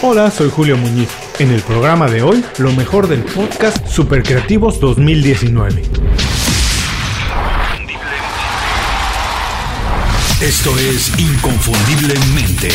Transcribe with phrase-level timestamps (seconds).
[0.00, 1.08] Hola, soy Julio Muñiz.
[1.40, 5.82] En el programa de hoy, lo mejor del podcast Supercreativos 2019.
[10.40, 12.68] Esto es Inconfundiblemente.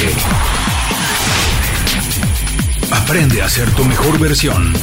[2.92, 4.74] Aprende a ser tu mejor versión.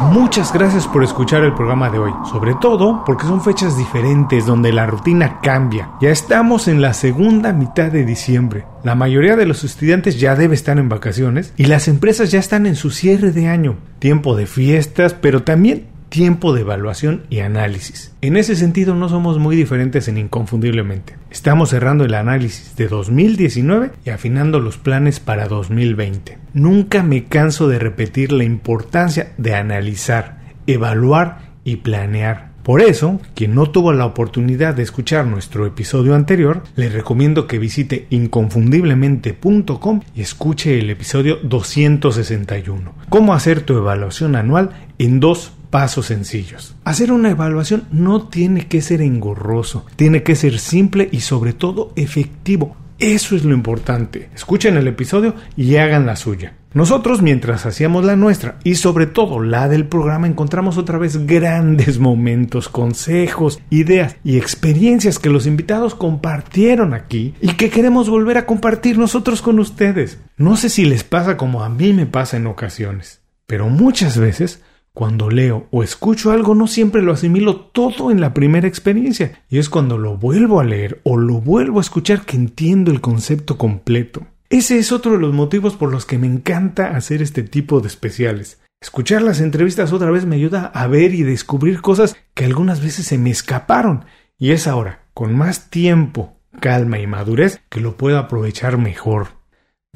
[0.00, 4.70] Muchas gracias por escuchar el programa de hoy, sobre todo porque son fechas diferentes donde
[4.70, 5.90] la rutina cambia.
[6.00, 8.66] Ya estamos en la segunda mitad de diciembre.
[8.84, 12.66] La mayoría de los estudiantes ya debe estar en vacaciones y las empresas ya están
[12.66, 13.76] en su cierre de año.
[13.98, 18.14] Tiempo de fiestas, pero también tiempo de evaluación y análisis.
[18.22, 21.14] En ese sentido no somos muy diferentes en Inconfundiblemente.
[21.30, 26.38] Estamos cerrando el análisis de 2019 y afinando los planes para 2020.
[26.54, 32.52] Nunca me canso de repetir la importancia de analizar, evaluar y planear.
[32.62, 37.58] Por eso, quien no tuvo la oportunidad de escuchar nuestro episodio anterior, le recomiendo que
[37.58, 42.94] visite inconfundiblemente.com y escuche el episodio 261.
[43.10, 46.74] Cómo hacer tu evaluación anual en dos pasos sencillos.
[46.84, 51.92] Hacer una evaluación no tiene que ser engorroso, tiene que ser simple y sobre todo
[51.96, 52.74] efectivo.
[52.98, 54.30] Eso es lo importante.
[54.34, 56.54] Escuchen el episodio y hagan la suya.
[56.72, 61.98] Nosotros, mientras hacíamos la nuestra y sobre todo la del programa, encontramos otra vez grandes
[61.98, 68.46] momentos, consejos, ideas y experiencias que los invitados compartieron aquí y que queremos volver a
[68.46, 70.20] compartir nosotros con ustedes.
[70.38, 74.62] No sé si les pasa como a mí me pasa en ocasiones, pero muchas veces
[74.96, 79.58] cuando leo o escucho algo no siempre lo asimilo todo en la primera experiencia y
[79.58, 83.58] es cuando lo vuelvo a leer o lo vuelvo a escuchar que entiendo el concepto
[83.58, 84.26] completo.
[84.48, 87.88] Ese es otro de los motivos por los que me encanta hacer este tipo de
[87.88, 88.62] especiales.
[88.80, 93.04] Escuchar las entrevistas otra vez me ayuda a ver y descubrir cosas que algunas veces
[93.04, 94.06] se me escaparon
[94.38, 99.35] y es ahora, con más tiempo, calma y madurez, que lo puedo aprovechar mejor.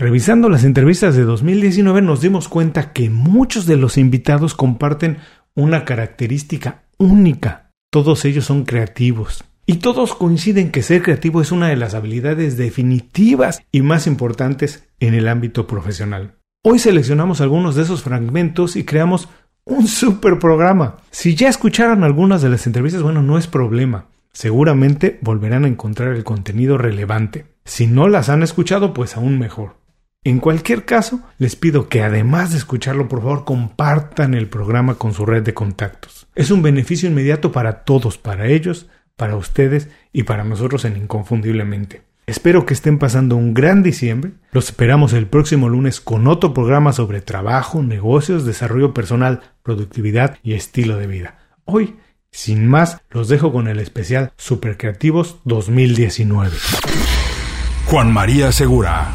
[0.01, 5.19] Revisando las entrevistas de 2019 nos dimos cuenta que muchos de los invitados comparten
[5.55, 7.69] una característica única.
[7.93, 9.45] Todos ellos son creativos.
[9.67, 14.89] Y todos coinciden que ser creativo es una de las habilidades definitivas y más importantes
[15.01, 16.37] en el ámbito profesional.
[16.65, 19.29] Hoy seleccionamos algunos de esos fragmentos y creamos
[19.67, 20.97] un super programa.
[21.11, 24.07] Si ya escucharon algunas de las entrevistas, bueno, no es problema.
[24.33, 27.45] Seguramente volverán a encontrar el contenido relevante.
[27.67, 29.80] Si no las han escuchado, pues aún mejor.
[30.23, 35.15] En cualquier caso, les pido que además de escucharlo, por favor, compartan el programa con
[35.15, 36.27] su red de contactos.
[36.35, 38.87] Es un beneficio inmediato para todos, para ellos,
[39.17, 42.03] para ustedes y para nosotros en Inconfundiblemente.
[42.27, 44.33] Espero que estén pasando un gran diciembre.
[44.53, 50.53] Los esperamos el próximo lunes con otro programa sobre trabajo, negocios, desarrollo personal, productividad y
[50.53, 51.39] estilo de vida.
[51.65, 51.97] Hoy,
[52.31, 56.55] sin más, los dejo con el especial Supercreativos 2019.
[57.87, 59.15] Juan María Segura.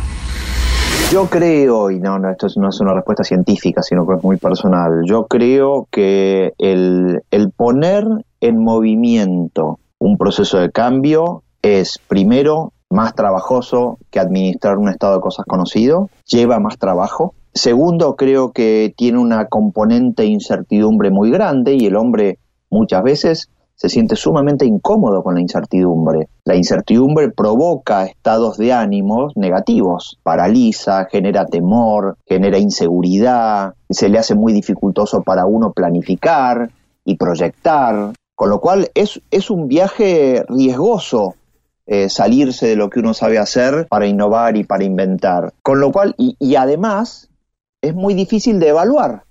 [1.15, 4.35] Yo creo, y no, no, esto no es una respuesta científica, sino que es muy
[4.35, 8.03] personal, yo creo que el, el poner
[8.41, 15.21] en movimiento un proceso de cambio es primero más trabajoso que administrar un estado de
[15.21, 17.33] cosas conocido, lleva más trabajo.
[17.53, 22.39] Segundo, creo que tiene una componente de incertidumbre muy grande y el hombre
[22.69, 26.29] muchas veces se siente sumamente incómodo con la incertidumbre.
[26.45, 34.35] La incertidumbre provoca estados de ánimos negativos, paraliza, genera temor, genera inseguridad, se le hace
[34.35, 36.71] muy dificultoso para uno planificar
[37.03, 41.35] y proyectar, con lo cual es, es un viaje riesgoso
[41.87, 45.53] eh, salirse de lo que uno sabe hacer para innovar y para inventar.
[45.61, 47.29] Con lo cual, y, y además,
[47.81, 49.23] es muy difícil de evaluar.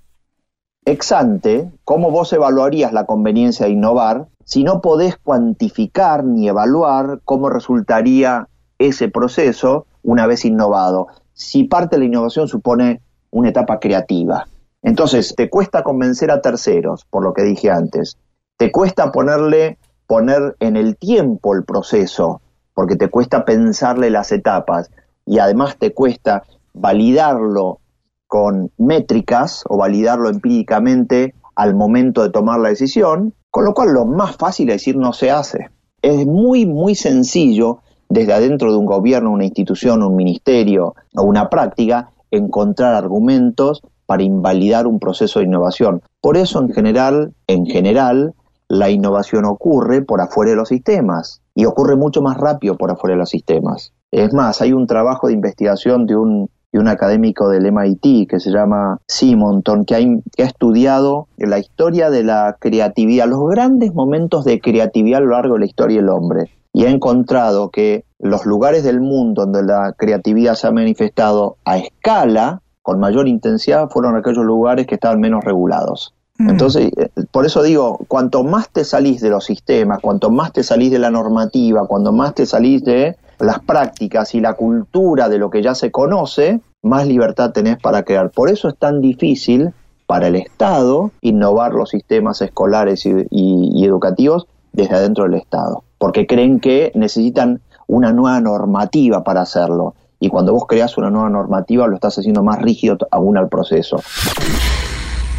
[0.85, 7.21] Ex ante, ¿cómo vos evaluarías la conveniencia de innovar si no podés cuantificar ni evaluar
[7.25, 13.01] cómo resultaría ese proceso una vez innovado, si parte de la innovación supone
[13.31, 14.47] una etapa creativa.
[14.83, 18.19] Entonces, te cuesta convencer a terceros, por lo que dije antes.
[18.59, 22.43] Te cuesta ponerle, poner en el tiempo el proceso,
[22.75, 24.91] porque te cuesta pensarle las etapas.
[25.25, 26.45] Y además te cuesta
[26.75, 27.81] validarlo
[28.27, 34.05] con métricas o validarlo empíricamente al momento de tomar la decisión, con lo cual lo
[34.05, 35.69] más fácil es decir no se hace.
[36.03, 41.49] Es muy, muy sencillo desde adentro de un gobierno, una institución, un ministerio o una
[41.49, 46.03] práctica, encontrar argumentos para invalidar un proceso de innovación.
[46.21, 48.35] Por eso, en general, en general,
[48.67, 53.15] la innovación ocurre por afuera de los sistemas y ocurre mucho más rápido por afuera
[53.15, 53.93] de los sistemas.
[54.11, 58.41] Es más, hay un trabajo de investigación de un y un académico del MIT que
[58.41, 59.99] se llama Simonton, que ha,
[60.37, 65.31] que ha estudiado la historia de la creatividad, los grandes momentos de creatividad a lo
[65.31, 66.51] largo de la historia del hombre.
[66.73, 71.79] y ha encontrado que los lugares del mundo donde la creatividad se ha manifestado a
[71.79, 76.13] escala, con mayor intensidad, fueron aquellos lugares que estaban menos regulados.
[76.39, 76.51] Mm.
[76.51, 80.65] Entonces, eh, por eso digo, cuanto más te salís de los sistemas, cuanto más te
[80.65, 85.39] salís de la normativa, cuanto más te salís de las prácticas y la cultura de
[85.39, 88.31] lo que ya se conoce, más libertad tenés para crear.
[88.31, 89.73] Por eso es tan difícil
[90.07, 96.61] para el Estado innovar los sistemas escolares y, educativos desde adentro del Estado, porque creen
[96.61, 99.95] que necesitan una nueva normativa para hacerlo.
[100.21, 104.01] Y cuando vos creas una nueva normativa lo estás haciendo más rígido aún al proceso.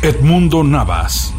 [0.01, 1.33] Edmundo Navas.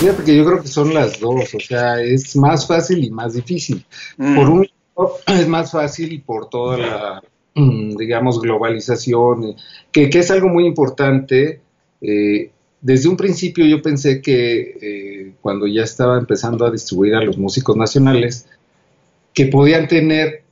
[0.00, 3.34] Fíjate que yo creo que son las dos, o sea, es más fácil y más
[3.34, 3.84] difícil.
[4.16, 4.34] Mm.
[4.34, 4.71] Por un lado,
[5.26, 7.22] es más fácil por toda la,
[7.54, 9.56] mm, digamos, globalización,
[9.90, 11.60] que, que es algo muy importante
[12.02, 12.50] eh,
[12.80, 17.38] desde un principio yo pensé que eh, cuando ya estaba empezando a distribuir a los
[17.38, 18.46] músicos nacionales,
[19.32, 20.42] que podían tener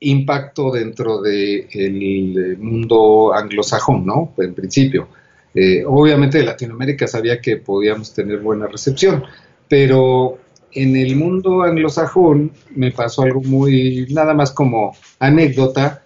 [0.00, 4.32] impacto dentro del mundo anglosajón, ¿no?
[4.38, 5.08] En principio.
[5.54, 9.24] Eh, obviamente de Latinoamérica sabía que podíamos tener buena recepción,
[9.68, 10.38] pero
[10.82, 16.04] en el mundo anglosajón me pasó algo muy, nada más como anécdota,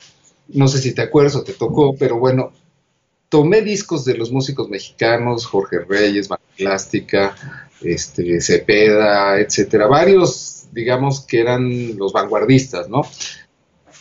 [0.48, 2.52] no sé si te acuerdas o te tocó, pero bueno,
[3.28, 7.34] tomé discos de los músicos mexicanos, Jorge Reyes, Plástica,
[7.82, 13.02] este, Cepeda, etcétera, varios, digamos, que eran los vanguardistas, ¿no?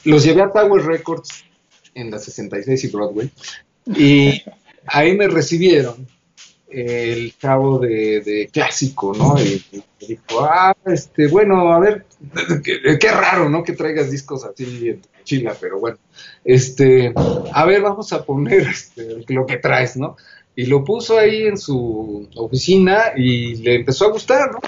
[0.06, 1.44] Los llevé a Tower Records
[1.94, 3.32] en la 66 y Broadway,
[3.86, 4.42] y
[4.86, 6.08] ahí me recibieron
[6.72, 9.36] el cabo de, clásico, ¿no?
[9.40, 9.64] Y,
[10.00, 12.06] dijo, ah, este, bueno, a ver,
[13.00, 13.64] qué, raro, ¿no?
[13.64, 15.98] Que traigas discos así en China, pero bueno,
[16.44, 17.14] este,
[17.54, 20.16] a ver, vamos a poner este, lo que traes, ¿no?
[20.56, 24.60] Y lo puso ahí en su oficina y le empezó a gustar, ¿no?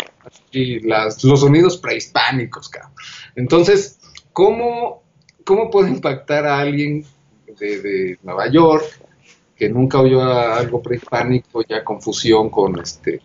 [0.51, 2.94] Y los sonidos prehispánicos, cabrón.
[3.35, 3.99] Entonces,
[4.31, 5.03] ¿cómo,
[5.44, 7.06] ¿cómo puede impactar a alguien
[7.59, 8.85] de, de Nueva York
[9.63, 13.21] que nunca oyó algo prehispánico, ya confusión con este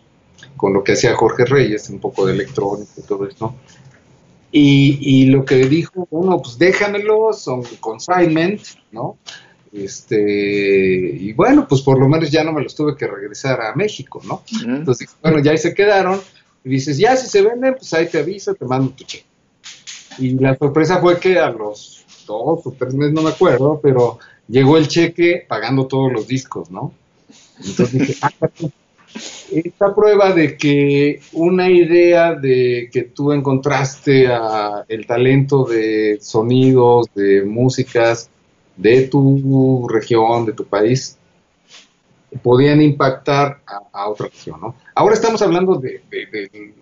[0.56, 3.54] con lo que hacía Jorge Reyes, un poco de electrónico y todo eso.
[4.52, 8.60] Y, y lo que dijo, bueno, pues déjamelo, son consignment,
[8.92, 9.18] ¿no?
[9.72, 13.74] Este, y bueno, pues por lo menos ya no me los tuve que regresar a
[13.74, 14.42] México, ¿no?
[14.64, 16.20] Entonces, bueno, ya ahí se quedaron.
[16.64, 19.26] Y dices, ya si se venden, pues ahí te aviso, te mando tu cheque.
[20.18, 24.18] Y la sorpresa fue que a los dos o tres meses, no me acuerdo, pero
[24.48, 26.92] llegó el cheque pagando todos los discos, ¿no?
[27.58, 28.32] Entonces dije, ah,
[29.50, 37.06] esta prueba de que una idea de que tú encontraste a el talento de sonidos,
[37.14, 38.30] de músicas
[38.76, 41.18] de tu región, de tu país,
[42.42, 43.60] podían impactar
[43.92, 44.74] a, otra región, ¿no?
[44.94, 46.02] Ahora estamos hablando de,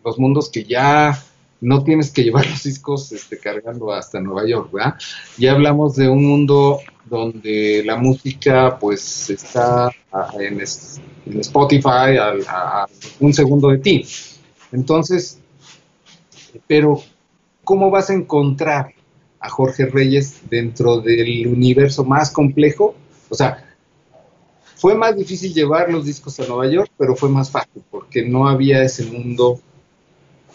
[0.04, 1.18] los mundos que ya
[1.60, 4.96] no tienes que llevar los discos este, cargando hasta Nueva York, ¿verdad?
[5.38, 9.90] Ya hablamos de un mundo donde la música pues está
[10.38, 12.86] en, Spotify a,
[13.20, 14.06] un segundo de ti.
[14.72, 15.38] Entonces,
[16.66, 17.00] pero
[17.64, 18.92] ¿cómo vas a encontrar
[19.40, 22.94] a Jorge Reyes dentro del universo más complejo?
[23.28, 23.64] O sea,
[24.76, 28.48] fue más difícil llevar los discos a Nueva York, pero fue más fácil porque no
[28.48, 29.60] había ese mundo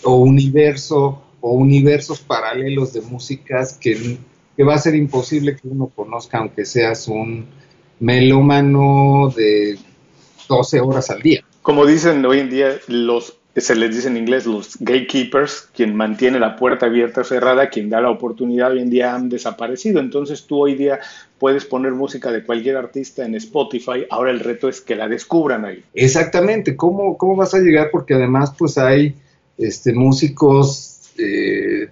[0.03, 4.17] o universo o universos paralelos de músicas que
[4.61, 7.47] que va a ser imposible que uno conozca, aunque seas un
[7.99, 9.75] melómano de
[10.47, 11.43] 12 horas al día.
[11.63, 16.39] Como dicen hoy en día, los se les dice en inglés los gatekeepers, quien mantiene
[16.39, 19.99] la puerta abierta o cerrada, quien da la oportunidad, hoy en día han desaparecido.
[19.99, 20.99] Entonces tú hoy día
[21.39, 25.65] puedes poner música de cualquier artista en Spotify, ahora el reto es que la descubran
[25.65, 25.83] ahí.
[25.95, 27.89] Exactamente, ¿cómo, cómo vas a llegar?
[27.91, 29.15] Porque además pues hay
[29.57, 31.89] este, músicos eh,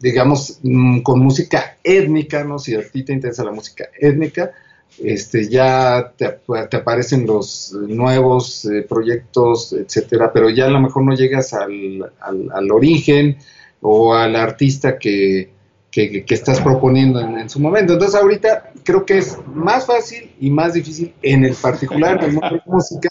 [0.00, 2.58] digamos, mm, con música étnica, ¿no?
[2.58, 4.52] Si a ti te interesa la música étnica,
[4.98, 6.40] este, ya te,
[6.76, 12.70] aparecen los nuevos eh, proyectos, etcétera, pero ya a lo mejor no llegas al, al,
[12.70, 13.38] origen
[13.80, 15.50] o al artista que,
[15.90, 17.94] que, estás proponiendo en, en, su momento.
[17.94, 22.50] Entonces ahorita creo que es más fácil y más difícil en el particular del mundo
[22.50, 23.08] de música,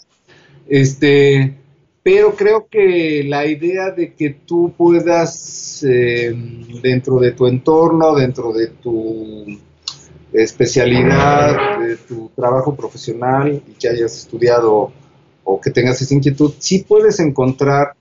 [0.68, 1.56] este,
[2.02, 6.32] pero creo que la idea de que tú puedas, eh,
[6.82, 9.44] dentro de tu entorno, dentro de tu
[10.32, 14.92] especialidad, de tu trabajo profesional y que hayas estudiado
[15.44, 17.94] o que tengas esa inquietud, sí puedes encontrar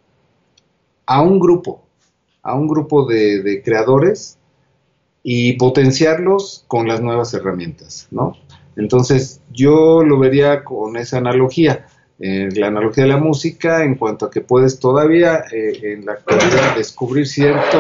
[1.06, 1.82] a un grupo,
[2.42, 4.38] a un grupo de, de creadores
[5.24, 8.38] y potenciarlos con las nuevas herramientas, ¿no?
[8.78, 11.86] Entonces, yo lo vería con esa analogía
[12.22, 16.14] eh, la analogía de la música en cuanto a que puedes todavía eh, en la
[16.14, 17.80] actualidad descubrir cierto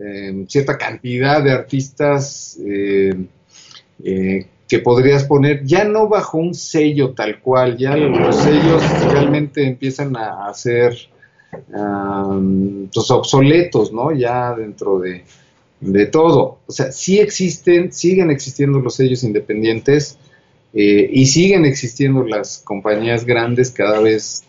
[0.00, 3.26] eh, cierta cantidad de artistas eh,
[4.68, 10.16] que podrías poner, ya no bajo un sello tal cual, ya los sellos realmente empiezan
[10.16, 10.96] a, ser
[12.94, 14.12] pues, obsoletos, ¿no?
[14.12, 15.24] Ya dentro de,
[15.80, 16.60] de todo.
[16.68, 20.18] O sea, sí existen, siguen existiendo los sellos independientes
[20.72, 24.44] y siguen existiendo las compañías grandes cada vez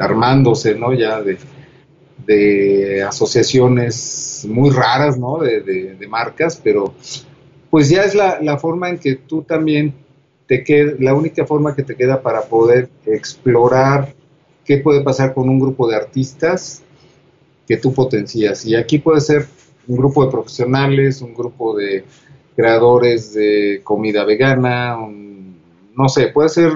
[0.00, 0.92] armándose, ¿no?
[0.94, 5.38] Ya de, asociaciones muy raras, ¿no?
[5.38, 6.94] De, marcas, pero
[7.70, 9.92] pues ya es la, la, forma en que tú también
[10.46, 14.14] te queda, la única forma que te queda para poder explorar
[14.64, 16.82] qué puede pasar con un grupo de artistas
[17.66, 18.64] que tú potencias.
[18.64, 19.46] Y aquí puede ser
[19.88, 22.04] un grupo de profesionales, un grupo de
[22.56, 26.72] creadores de comida vegana, no sé, puede ser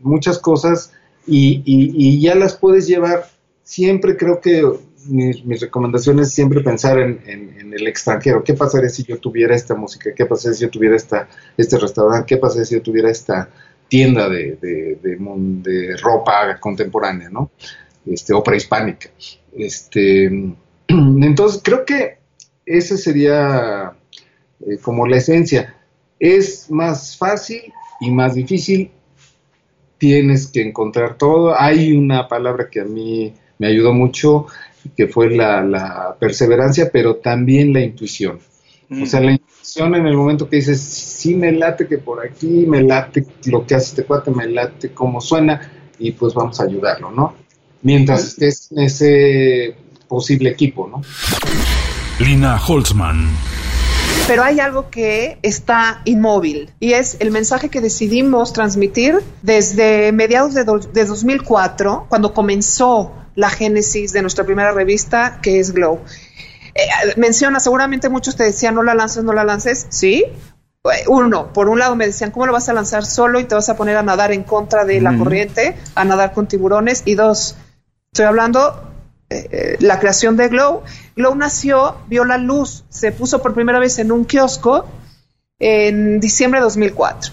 [0.00, 0.92] muchas cosas
[1.26, 3.26] y, ya las puedes llevar.
[3.62, 4.62] Siempre creo que
[5.08, 8.44] mis, recomendaciones es siempre pensar en, el extranjero.
[8.44, 10.14] ¿Qué pasaría si yo tuviera esta música?
[10.14, 12.26] ¿Qué pasaría si yo tuviera esta, este restaurante?
[12.26, 13.48] ¿Qué pasaría si yo tuviera esta
[13.88, 17.50] tienda de, de, de, ropa contemporánea, ¿no?
[18.06, 19.10] Este, o prehispánica.
[19.56, 20.26] Este,
[20.88, 22.18] entonces, creo que
[22.66, 23.94] esa sería
[24.60, 25.74] eh, como la esencia.
[26.18, 28.90] Es más fácil y más difícil
[29.98, 31.58] tienes que encontrar todo.
[31.58, 34.46] Hay una palabra que a mí me ayudó mucho,
[34.96, 38.38] que fue la, perseverancia, pero también la intuición.
[38.90, 42.66] O sea, la intuición en el momento que dices, sí me late que por aquí,
[42.66, 46.64] me late lo que hace este cuate, me late cómo suena, y pues vamos a
[46.64, 47.34] ayudarlo, ¿no?
[47.82, 49.74] Mientras estés en ese
[50.06, 51.02] posible equipo, ¿no?
[52.20, 53.28] Lina Holzman
[54.26, 60.54] pero hay algo que está inmóvil y es el mensaje que decidimos transmitir desde mediados
[60.54, 66.00] de, 2004, cuando comenzó la génesis de nuestra primera revista, que es Glow.
[66.74, 66.80] Eh,
[67.16, 70.24] menciona, seguramente muchos te decían, no la lances, no la lances, sí.
[71.08, 73.68] Uno, por un lado me decían, ¿cómo lo vas a lanzar solo y te vas
[73.68, 77.02] a poner a nadar en contra de la corriente, a nadar con tiburones?
[77.06, 77.56] Y dos,
[78.12, 78.90] estoy hablando
[79.30, 80.82] eh, la creación de Glow.
[81.16, 84.86] Glow nació, vio la luz, se puso por primera vez en un kiosco
[85.58, 87.32] en diciembre de 2004.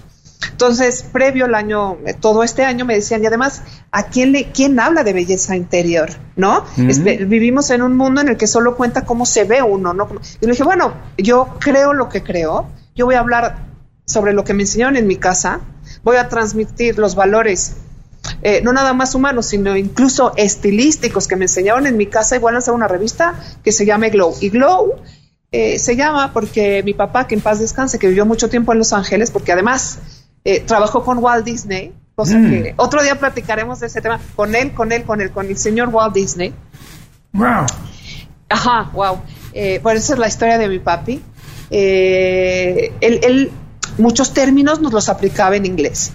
[0.52, 4.52] Entonces, previo al año, eh, todo este año me decían, y además, ¿a quién le,
[4.52, 6.10] quién habla de belleza interior?
[6.36, 6.66] ¿No?
[6.78, 10.08] Este, vivimos en un mundo en el que solo cuenta cómo se ve uno, ¿no?
[10.40, 13.66] Y le dije, bueno, yo creo lo que creo, yo voy a hablar
[14.06, 15.62] sobre lo que me enseñaron en mi casa,
[16.04, 17.76] voy a transmitir los valores
[18.44, 22.56] eh, no nada más humanos, sino incluso estilísticos que me enseñaron en mi casa, igual
[22.56, 24.36] a hacer una revista que se llame Glow.
[24.42, 24.96] Y Glow
[25.51, 28.80] eh, se llama porque mi papá, que en paz descanse, que vivió mucho tiempo en
[28.80, 30.00] Los Ángeles, porque además
[30.44, 32.50] eh, trabajó con Walt Disney, cosa mm.
[32.50, 35.58] que otro día platicaremos de ese tema, con él, con él, con él, con el
[35.58, 36.54] señor Walt Disney.
[37.34, 37.66] Wow.
[38.50, 39.22] Ajá, wow.
[39.82, 41.22] pues esa es la historia de mi papi.
[41.70, 43.51] él,
[43.98, 46.12] muchos términos nos los aplicaba en inglés.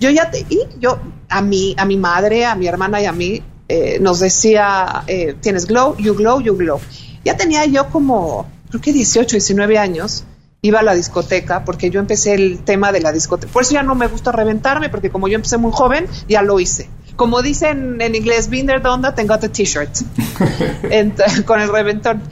[0.00, 3.12] Yo ya te, y yo a mi, a mi madre, a mi hermana y a
[3.12, 6.80] mí eh, nos decía, eh, tienes glow, you glow, you glow.
[7.24, 10.24] Ya tenía yo como, creo que 18, 19 años,
[10.62, 13.52] iba a la discoteca porque yo empecé el tema de la discoteca.
[13.52, 16.60] Por eso ya no me gusta reventarme porque como yo empecé muy joven, ya lo
[16.60, 16.88] hice.
[17.16, 19.90] Como dicen en inglés, done that, got the t-shirt.
[21.46, 22.22] con el reventón.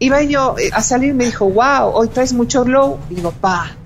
[0.00, 2.98] Iba yo eh, a salir y me dijo, wow, hoy traes mucho glow.
[3.10, 3.76] Y digo, pa,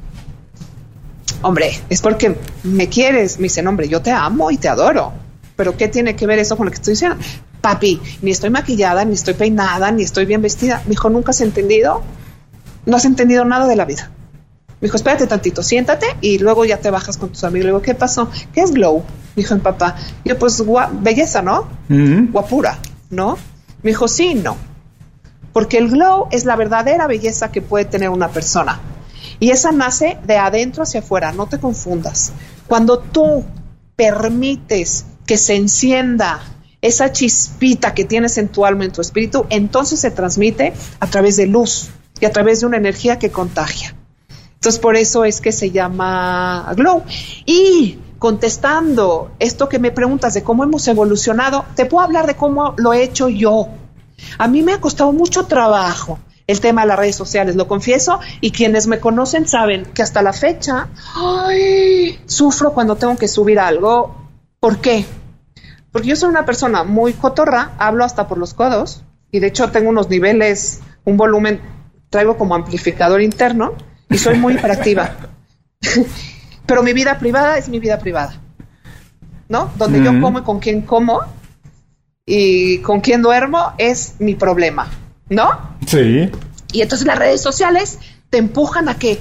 [1.42, 3.38] hombre, es porque me quieres.
[3.38, 5.12] Me dice, hombre, yo te amo y te adoro.
[5.56, 7.18] Pero ¿qué tiene que ver eso con lo que estoy diciendo?
[7.60, 10.82] Papi, ni estoy maquillada, ni estoy peinada, ni estoy bien vestida.
[10.84, 12.02] Me dijo, ¿nunca has entendido?
[12.86, 14.10] No has entendido nada de la vida.
[14.80, 17.66] Me dijo, espérate tantito, siéntate y luego ya te bajas con tus amigos.
[17.66, 18.28] Le digo, ¿qué pasó?
[18.52, 19.04] ¿Qué es glow?
[19.36, 19.94] Dijo mi papá.
[20.24, 20.62] yo, pues,
[21.00, 21.68] belleza, ¿no?
[21.88, 22.78] Guapura,
[23.10, 23.38] ¿no?
[23.82, 24.56] Me dijo, sí, no.
[25.52, 28.80] Porque el glow es la verdadera belleza que puede tener una persona.
[29.42, 32.30] Y esa nace de adentro hacia afuera, no te confundas.
[32.68, 33.44] Cuando tú
[33.96, 36.40] permites que se encienda
[36.80, 41.34] esa chispita que tienes en tu alma, en tu espíritu, entonces se transmite a través
[41.34, 43.96] de luz y a través de una energía que contagia.
[44.54, 47.02] Entonces por eso es que se llama Glow.
[47.44, 52.74] Y contestando esto que me preguntas de cómo hemos evolucionado, te puedo hablar de cómo
[52.76, 53.66] lo he hecho yo.
[54.38, 56.20] A mí me ha costado mucho trabajo
[56.52, 60.22] el tema de las redes sociales, lo confieso, y quienes me conocen saben que hasta
[60.22, 60.88] la fecha
[62.26, 64.28] sufro cuando tengo que subir algo.
[64.60, 65.04] ¿Por qué?
[65.90, 69.70] Porque yo soy una persona muy cotorra, hablo hasta por los codos, y de hecho
[69.70, 71.60] tengo unos niveles, un volumen,
[72.10, 73.74] traigo como amplificador interno,
[74.08, 75.16] y soy muy hiperactiva.
[76.66, 78.40] Pero mi vida privada es mi vida privada,
[79.48, 79.70] ¿no?
[79.76, 81.20] Donde yo como y con quién como
[82.24, 84.88] y con quién duermo es mi problema.
[85.32, 85.76] ¿No?
[85.86, 86.30] Sí.
[86.72, 87.98] Y entonces las redes sociales
[88.30, 89.18] te empujan a que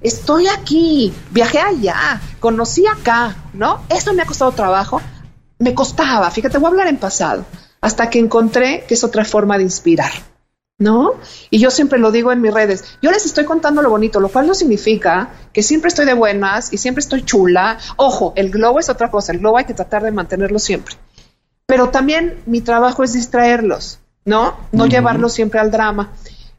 [0.00, 3.80] estoy aquí, viajé allá, conocí acá, ¿no?
[3.88, 5.00] Eso me ha costado trabajo.
[5.58, 7.44] Me costaba, fíjate, voy a hablar en pasado,
[7.80, 10.12] hasta que encontré que es otra forma de inspirar.
[10.76, 11.12] ¿no?
[11.50, 14.28] Y yo siempre lo digo en mis redes, yo les estoy contando lo bonito, lo
[14.28, 17.78] cual no significa que siempre estoy de buenas y siempre estoy chula.
[17.96, 20.96] Ojo, el globo es otra cosa, el globo hay que tratar de mantenerlo siempre.
[21.66, 24.56] Pero también mi trabajo es distraerlos, ¿no?
[24.72, 26.12] No llevarlos siempre al drama.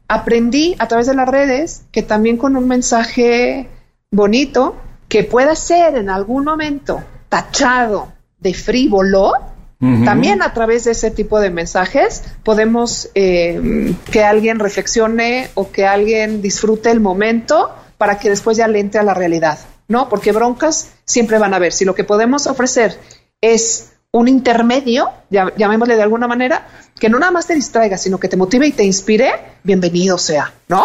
[0.08, 3.68] Aprendí a través de las redes que también con un mensaje
[4.10, 4.76] bonito,
[5.08, 9.32] que pueda ser en algún momento tachado de frívolo,
[9.78, 15.84] también a través de ese tipo de mensajes podemos eh, que alguien reflexione o que
[15.84, 20.08] alguien disfrute el momento para que después ya le entre a la realidad, ¿no?
[20.08, 21.74] Porque broncas siempre van a haber.
[21.74, 22.98] Si lo que podemos ofrecer
[23.42, 26.66] es un intermedio, llamémosle de alguna manera,
[26.98, 29.30] que no nada más te distraiga, sino que te motive y te inspire,
[29.62, 30.84] bienvenido sea, ¿no?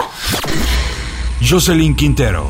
[1.41, 2.49] Jocelyn Quintero.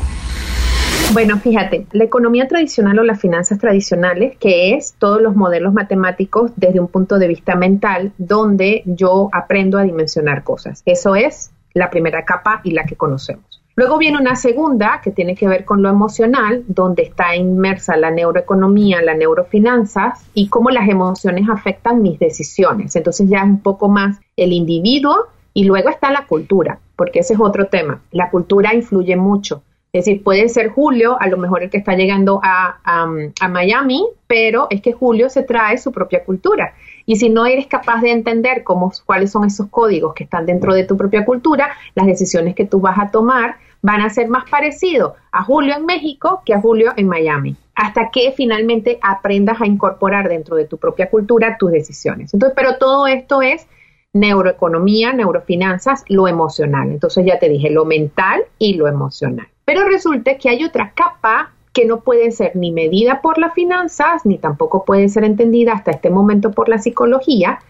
[1.12, 6.50] Bueno, fíjate, la economía tradicional o las finanzas tradicionales, que es todos los modelos matemáticos
[6.56, 10.82] desde un punto de vista mental, donde yo aprendo a dimensionar cosas.
[10.84, 13.51] Eso es la primera capa y la que conocemos.
[13.74, 18.10] Luego viene una segunda que tiene que ver con lo emocional, donde está inmersa la
[18.10, 22.94] neuroeconomía, la neurofinanzas y cómo las emociones afectan mis decisiones.
[22.96, 27.34] Entonces ya es un poco más el individuo y luego está la cultura, porque ese
[27.34, 28.02] es otro tema.
[28.10, 29.62] La cultura influye mucho.
[29.92, 33.06] Es decir, puede ser Julio, a lo mejor el que está llegando a,
[33.50, 36.74] Miami, pero es que Julio se trae su propia cultura.
[37.06, 40.74] Y si no eres capaz de entender cómo, cuáles son esos códigos que están dentro
[40.74, 44.48] de tu propia cultura, las decisiones que tú vas a tomar van a ser más
[44.48, 49.66] parecidos a Julio en México que a Julio en Miami, hasta que finalmente aprendas a
[49.66, 52.32] incorporar dentro de tu propia cultura tus decisiones.
[52.32, 53.66] Entonces, pero todo esto es
[54.12, 56.90] neuroeconomía, neurofinanzas, lo emocional.
[56.90, 59.48] Entonces ya te dije lo mental y lo emocional.
[59.64, 64.26] Pero resulta que hay otra capa que no puede ser ni medida por las finanzas,
[64.26, 67.60] ni tampoco puede ser entendida hasta este momento por la psicología,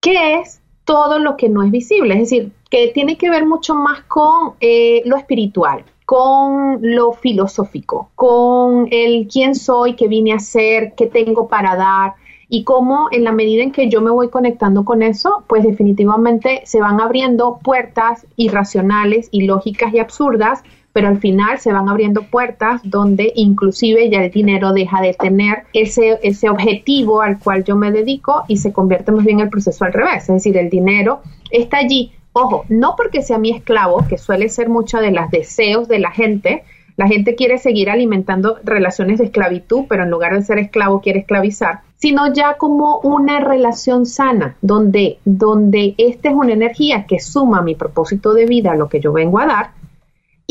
[0.00, 3.74] que es todo lo que no es visible, es decir, que tiene que ver mucho
[3.74, 10.38] más con eh, lo espiritual, con lo filosófico, con el quién soy, qué vine a
[10.38, 12.14] ser, qué tengo para dar,
[12.54, 16.60] y cómo en la medida en que yo me voy conectando con eso, pues definitivamente
[16.66, 22.80] se van abriendo puertas irracionales, ilógicas y absurdas, pero al final se van abriendo puertas
[22.84, 27.90] donde inclusive ya el dinero deja de tener ese, ese objetivo al cual yo me
[27.90, 31.78] dedico y se convierte más bien el proceso al revés, es decir, el dinero está
[31.78, 32.12] allí.
[32.34, 36.10] Ojo, no porque sea mi esclavo, que suele ser mucho de los deseos de la
[36.10, 36.64] gente,
[36.96, 41.20] la gente quiere seguir alimentando relaciones de esclavitud, pero en lugar de ser esclavo quiere
[41.20, 47.62] esclavizar, sino ya como una relación sana, donde, donde esta es una energía que suma
[47.62, 49.70] mi propósito de vida, lo que yo vengo a dar,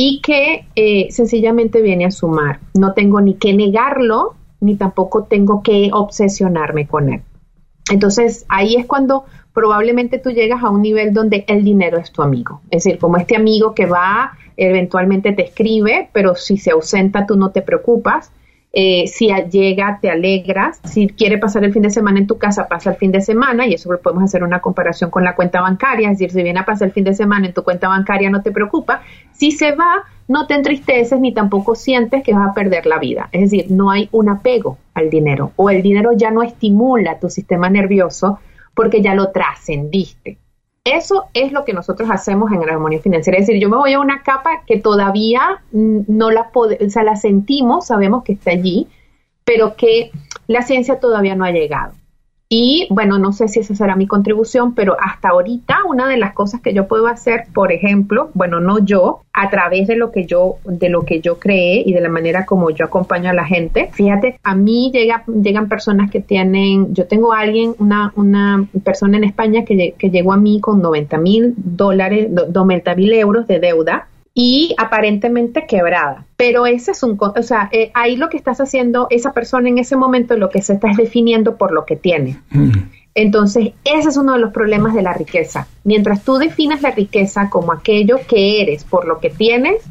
[0.04, 2.60] y que eh, sencillamente viene a sumar.
[2.74, 7.22] No tengo ni que negarlo, ni tampoco tengo que obsesionarme con él.
[7.92, 12.24] Entonces ahí es cuando probablemente tú llegas a un nivel donde el dinero es tu
[12.24, 12.62] amigo.
[12.72, 17.36] Es decir, como este amigo que va eventualmente te escribe, pero si se ausenta tú
[17.36, 18.32] no te preocupas.
[18.74, 20.80] Eh, si llega, te alegras.
[20.84, 23.68] Si quiere pasar el fin de semana en tu casa, pasa el fin de semana
[23.68, 26.10] y eso podemos hacer una comparación con la cuenta bancaria.
[26.10, 28.42] Es decir, si viene a pasar el fin de semana en tu cuenta bancaria, no
[28.42, 29.02] te preocupa.
[29.34, 33.30] Si se va, no te entristeces ni tampoco sientes que vas a perder la vida.
[33.32, 37.30] Es decir, no hay un apego al dinero o el dinero ya no estimula tu
[37.30, 38.40] sistema nervioso
[38.74, 40.38] porque ya lo trascendiste.
[40.84, 43.38] Eso es lo que nosotros hacemos en armonía financiera.
[43.38, 47.16] Es decir, yo me voy a una capa que todavía no la o sea, la
[47.16, 48.88] sentimos, sabemos que está allí,
[49.46, 50.12] pero que
[50.48, 51.94] la ciencia todavía no ha llegado.
[52.54, 56.34] Y bueno, no sé si esa será mi contribución, pero hasta ahorita una de las
[56.34, 60.26] cosas que yo puedo hacer, por ejemplo, bueno, no yo, a través de lo que
[60.26, 63.46] yo, de lo que yo creé y de la manera como yo acompaño a la
[63.46, 63.90] gente.
[63.94, 69.16] Fíjate, a mí llega, llegan personas que tienen, yo tengo a alguien, una, una persona
[69.16, 73.60] en España que, que llegó a mí con 90 mil dólares, 90 mil euros de
[73.60, 76.26] deuda y aparentemente quebrada.
[76.38, 79.78] Pero ese es un, o sea, eh, ahí lo que estás haciendo, esa persona en
[79.78, 82.40] ese momento lo que se está es definiendo por lo que tiene.
[82.52, 82.72] Mm.
[83.14, 85.68] Entonces, ese es uno de los problemas de la riqueza.
[85.84, 89.84] Mientras tú defines la riqueza como aquello que eres por lo que tienes,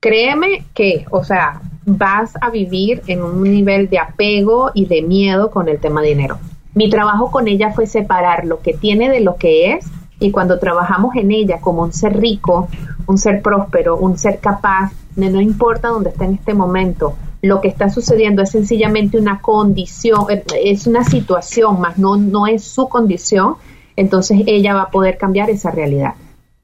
[0.00, 5.50] créeme que, o sea, vas a vivir en un nivel de apego y de miedo
[5.50, 6.38] con el tema dinero.
[6.74, 9.86] Mi trabajo con ella fue separar lo que tiene de lo que es
[10.20, 12.68] y cuando trabajamos en ella como un ser rico,
[13.06, 17.68] un ser próspero, un ser capaz, no importa dónde está en este momento, lo que
[17.68, 22.88] está sucediendo es sencillamente una condición, eh, es una situación, más no, no es su
[22.88, 23.54] condición.
[23.96, 26.14] entonces ella va a poder cambiar esa realidad.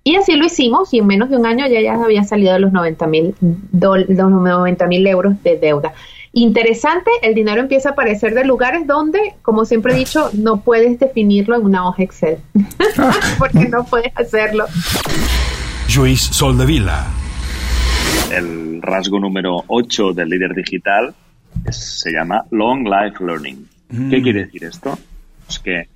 [0.07, 2.73] Y así lo hicimos y en menos de un año ya, había salido de los
[2.73, 3.35] 90 mil
[5.07, 5.95] euros de deuda.
[6.35, 10.99] Interesante, el dinero empieza a aparecer de lugares donde, como siempre he dicho, no puedes
[10.99, 12.39] definirlo en una hoja Excel,
[13.39, 14.67] porque no puedes hacerlo.
[15.97, 17.07] Luis Soldevila.
[18.33, 21.15] El rasgo número 8 del líder digital
[21.71, 23.69] se llama Long Life Learning.
[23.89, 24.23] ¿Qué mm.
[24.23, 24.99] quiere decir esto?
[25.49, 25.89] Es que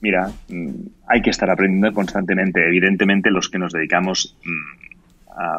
[0.00, 0.70] Mira, mm,
[1.08, 2.66] hay que estar aprendiendo constantemente.
[2.66, 4.80] Evidentemente, los que nos dedicamos mm,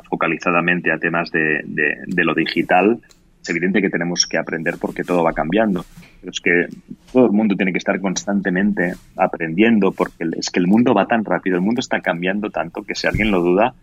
[0.10, 1.64] focalizadamente a temas de,
[2.08, 3.00] lo digital,
[3.42, 5.86] es evidente que tenemos que aprender porque todo va cambiando.
[6.20, 6.68] Pero es que
[7.12, 11.26] todo el mundo tiene que estar constantemente aprendiendo porque es que el mundo va tan
[11.26, 13.74] rápido, el mundo está cambiando tanto que si alguien lo duda,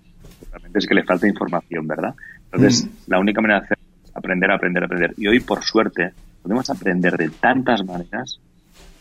[0.50, 2.14] realmente es que le falta información, ¿verdad?
[2.52, 3.10] Entonces, mm.
[3.10, 5.14] la única manera de hacer es aprender, aprender, aprender.
[5.16, 8.40] Y hoy, por suerte, podemos aprender de tantas maneras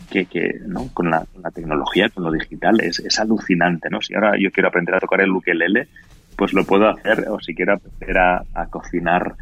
[0.10, 0.88] que, que ¿no?
[0.94, 4.02] con, la, tecnología, con lo digital, es, es, alucinante, ¿no?
[4.02, 5.88] Si ahora yo quiero aprender a tocar el ukelele,
[6.38, 9.36] pues lo puedo hacer, o si quiero aprender a, cocinar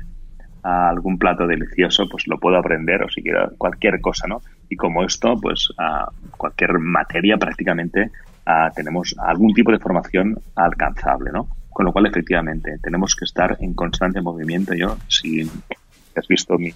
[0.65, 4.41] a algún plato delicioso, pues lo puedo aprender, o si quiero cualquier cosa, ¿no?
[4.67, 8.09] Y como esto, pues a cualquier materia prácticamente
[8.75, 11.47] tenemos algún tipo de formación alcanzable, ¿no?
[11.69, 14.73] Con lo cual, efectivamente, tenemos que estar en constante movimiento.
[14.73, 15.47] Yo, si
[16.15, 16.73] has visto mi,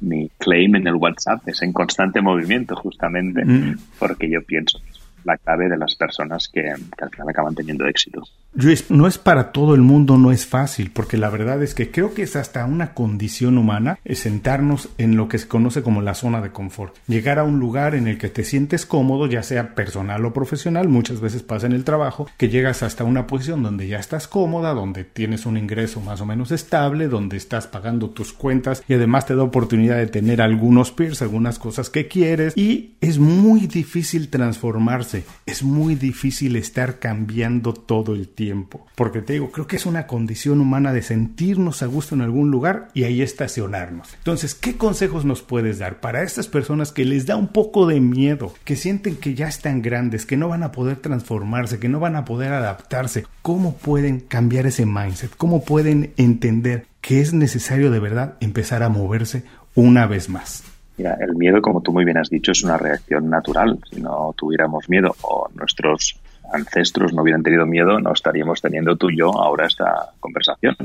[0.00, 3.78] mi claim en el WhatsApp es en constante movimiento, justamente, mm.
[3.98, 4.78] porque yo pienso
[5.26, 8.22] la clave de las personas que, al final acaban teniendo éxito.
[8.54, 11.90] Luis, no es para todo el mundo, no es fácil, porque la verdad es que
[11.90, 16.14] creo que es hasta una condición humana sentarnos en lo que se conoce como la
[16.14, 16.96] zona de confort.
[17.06, 20.88] Llegar a un lugar en el que te sientes cómodo, ya sea personal o profesional,
[20.88, 24.72] muchas veces pasa en el trabajo, que llegas hasta una posición donde ya estás cómoda,
[24.74, 29.26] donde tienes un ingreso más o menos estable, donde estás pagando tus cuentas y además
[29.26, 34.28] te da oportunidad de tener algunos peers, algunas cosas que quieres y es muy difícil
[34.28, 35.15] transformarse,
[35.46, 40.06] es muy difícil estar cambiando todo el tiempo porque te digo, creo que es una
[40.06, 44.14] condición humana de sentirnos a gusto en algún lugar y ahí estacionarnos.
[44.14, 48.00] Entonces, ¿qué consejos nos puedes dar para estas personas que les da un poco de
[48.00, 52.00] miedo, que sienten que ya están grandes, que no van a poder transformarse, que no
[52.00, 53.26] van a poder adaptarse?
[53.42, 55.36] ¿Cómo pueden cambiar ese mindset?
[55.36, 60.64] ¿Cómo pueden entender que es necesario de verdad empezar a moverse una vez más?
[60.98, 63.78] Mira, el miedo, como tú muy bien has dicho, es una reacción natural.
[63.90, 66.18] Si no tuviéramos miedo o nuestros
[66.52, 70.76] ancestros no hubieran tenido miedo, no estaríamos teniendo tú y yo ahora esta conversación.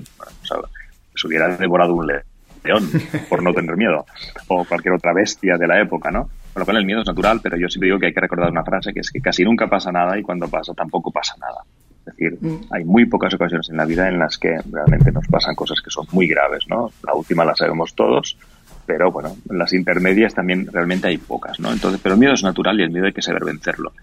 [1.16, 2.90] se hubiera devorado un león
[3.30, 4.06] por no tener miedo,
[4.48, 6.30] o cualquier otra bestia de la época, ¿no?
[6.54, 8.52] Con lo cual el miedo es natural, pero yo siempre digo que hay que recordar
[8.52, 11.64] una frase que es que casi nunca pasa nada y cuando pasa tampoco pasa nada.
[12.00, 12.74] Es decir, mm.
[12.74, 15.92] hay muy pocas ocasiones en la vida en las que realmente nos pasan cosas que
[15.92, 16.92] son muy graves, ¿no?
[17.06, 18.38] La última la sabemos todos,
[18.86, 21.72] pero bueno, en las intermedias también realmente hay pocas, ¿no?
[21.72, 23.94] Entonces, pero el miedo es natural y el miedo hay que saber vencerlo.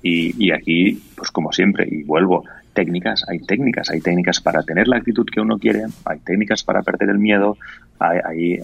[0.00, 4.96] Y, aquí, pues como siempre, y vuelvo, técnicas, hay técnicas, hay técnicas para tener la
[4.96, 7.56] actitud que uno quiere, hay técnicas para perder el miedo,
[7.98, 8.60] hay,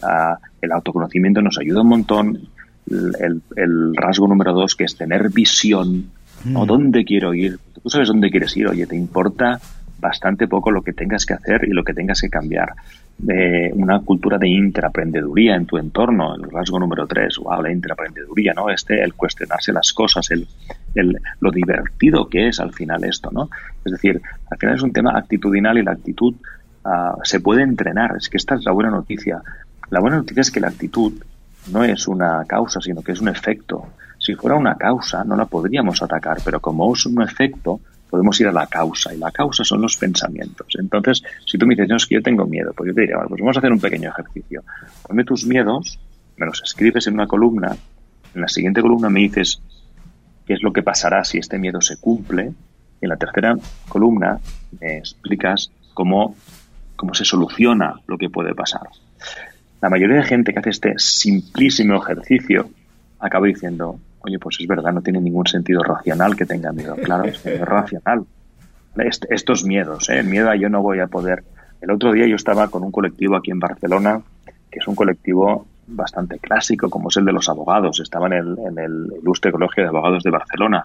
[0.62, 2.48] el autoconocimiento nos ayuda un montón,
[2.86, 6.10] el, rasgo número dos, que es tener visión,
[6.44, 6.64] ¿no?
[6.64, 6.66] Mm.
[6.66, 7.58] ¿Dónde quiero ir?
[7.82, 9.60] Tú sabes dónde quieres ir, oye, te importa
[10.04, 12.74] bastante poco lo que tengas que hacer y lo que tengas que cambiar.
[13.16, 18.52] De una cultura de intraprendeduría en tu entorno, el rasgo número tres, wow, la intraprendeduría,
[18.54, 18.68] ¿no?
[18.68, 20.46] Este, el cuestionarse las cosas, el,
[20.94, 23.48] el, lo divertido que es al final esto, ¿no?
[23.82, 26.34] Es decir, al final es un tema actitudinal y la actitud
[26.84, 29.40] ah, se puede entrenar, es que esta es la buena noticia.
[29.90, 31.14] La buena noticia es que la actitud
[31.72, 33.86] no es una causa, sino que es un efecto.
[34.18, 37.80] Si fuera una causa, no la podríamos atacar, pero como es un efecto,
[38.14, 40.68] podemos ir a la causa y la causa son los pensamientos.
[40.78, 43.16] Entonces, si tú me dices, no, es que yo tengo miedo, pues yo te diría,
[43.28, 44.62] pues vamos a hacer un pequeño ejercicio.
[45.04, 45.98] Ponme tus miedos,
[46.36, 47.76] me los escribes en una columna,
[48.32, 49.60] en la siguiente columna me dices
[50.46, 52.52] qué es lo que pasará si este miedo se cumple,
[53.00, 53.56] y en la tercera
[53.88, 54.38] columna
[54.80, 56.36] me explicas cómo,
[56.94, 58.86] cómo se soluciona lo que puede pasar.
[59.80, 62.70] La mayoría de gente que hace este simplísimo ejercicio
[63.18, 66.96] acaba diciendo, oye, pues es verdad, no tiene ningún sentido racional que tenga miedo.
[66.96, 68.24] Claro, es racional.
[69.28, 70.22] estos miedos, ¿eh?
[70.22, 71.44] miedo a yo no voy a poder.
[71.80, 74.20] El otro día yo estaba con un colectivo aquí en Barcelona,
[74.70, 78.00] que es un colectivo bastante clásico, como es el de los abogados.
[78.00, 80.84] Estaba en el, en el Ilustre Colegio de Abogados de Barcelona.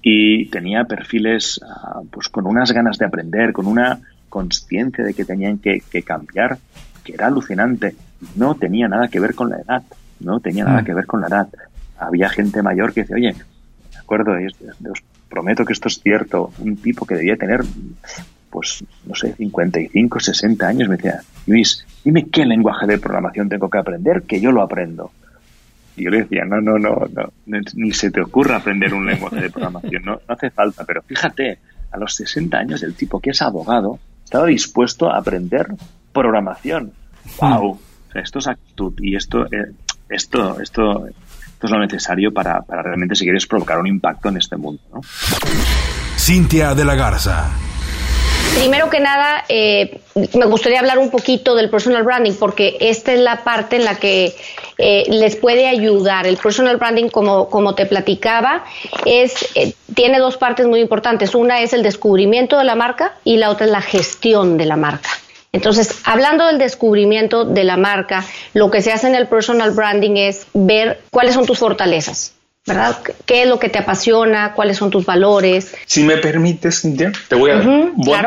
[0.00, 5.24] Y tenía perfiles ah, pues con unas ganas de aprender, con una conciencia de que
[5.24, 6.58] tenían que, que, cambiar,
[7.02, 7.94] que era alucinante.
[8.36, 9.82] No tenía nada que ver con la edad,
[10.20, 10.84] no tenía nada mm.
[10.84, 11.48] que ver con la edad
[12.06, 16.76] había gente mayor que dice, oye, de acuerdo, os prometo que esto es cierto, un
[16.76, 17.62] tipo que debía tener,
[18.50, 23.68] pues, no sé, 55, 60 años, me decía, Luis, dime qué lenguaje de programación tengo
[23.68, 25.10] que aprender, que yo lo aprendo.
[25.96, 27.32] Y yo le decía, no, no, no, no,
[27.74, 30.84] ni se te ocurra aprender un lenguaje de programación, no, no hace falta.
[30.84, 31.58] Pero fíjate,
[31.92, 35.68] a los 60 años el tipo que es abogado estaba dispuesto a aprender
[36.12, 36.92] programación.
[37.40, 37.78] ¡Wow!
[38.14, 39.72] esto es actitud y esto, eh,
[40.08, 41.08] esto, esto,
[41.64, 44.82] esto es lo necesario para, para realmente si quieres provocar un impacto en este mundo.
[44.92, 45.00] ¿no?
[46.18, 47.50] Cintia de la Garza.
[48.58, 50.00] Primero que nada, eh,
[50.34, 53.96] me gustaría hablar un poquito del personal branding, porque esta es la parte en la
[53.96, 54.36] que
[54.78, 56.26] eh, les puede ayudar.
[56.26, 58.64] El personal branding, como, como te platicaba,
[59.06, 61.34] es, eh, tiene dos partes muy importantes.
[61.34, 64.76] Una es el descubrimiento de la marca y la otra es la gestión de la
[64.76, 65.08] marca.
[65.54, 70.16] Entonces, hablando del descubrimiento de la marca, lo que se hace en el personal branding
[70.16, 72.34] es ver cuáles son tus fortalezas.
[72.66, 72.98] ¿verdad?
[73.24, 74.54] ¿Qué es lo que te apasiona?
[74.54, 75.72] ¿Cuáles son tus valores?
[75.86, 77.62] Si me permites, Cintia, te voy a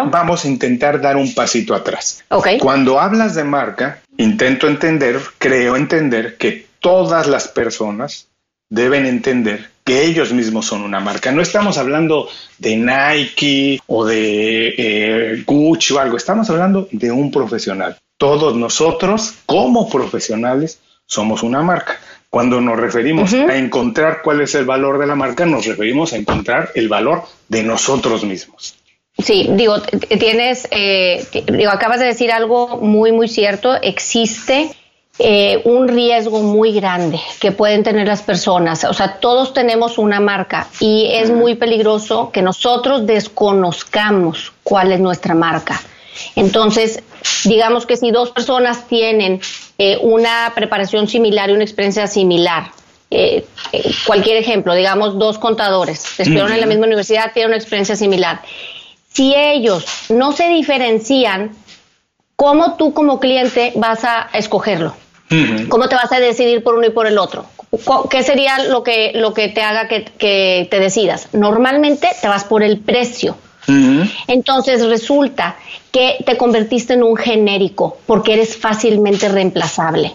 [0.05, 2.23] vamos a intentar dar un pasito atrás.
[2.29, 2.59] Okay.
[2.59, 8.27] Cuando hablas de marca, intento entender, creo entender que todas las personas
[8.69, 11.31] deben entender que ellos mismos son una marca.
[11.31, 17.31] No estamos hablando de Nike o de eh, Gucci o algo, estamos hablando de un
[17.31, 17.97] profesional.
[18.17, 21.97] Todos nosotros, como profesionales, somos una marca.
[22.29, 26.17] Cuando nos referimos a encontrar cuál es el valor de la marca, nos referimos a
[26.17, 28.75] encontrar el valor de nosotros mismos.
[29.17, 29.81] Sí, digo,
[30.19, 33.81] tienes, eh, digo, acabas de decir algo muy, muy cierto.
[33.81, 34.69] Existe
[35.19, 38.83] eh, un riesgo muy grande que pueden tener las personas.
[38.83, 44.99] O sea, todos tenemos una marca y es muy peligroso que nosotros desconozcamos cuál es
[44.99, 45.81] nuestra marca.
[46.35, 47.03] Entonces,
[47.43, 49.41] digamos que si dos personas tienen
[49.77, 52.71] eh, una preparación similar y una experiencia similar,
[53.09, 57.95] eh, eh, cualquier ejemplo, digamos dos contadores, estudiaron en la misma universidad, tienen una experiencia
[57.95, 58.41] similar.
[59.11, 61.51] Si ellos no se diferencian,
[62.35, 64.93] ¿cómo tú como cliente vas a escogerlo?
[65.69, 67.45] ¿Cómo te vas a decidir por uno y por el otro?
[68.09, 71.29] ¿Qué sería lo que, lo que te haga que, que te decidas?
[71.33, 73.35] Normalmente te vas por el precio.
[74.27, 75.57] Entonces resulta
[75.91, 80.13] que te convertiste en un genérico porque eres fácilmente reemplazable.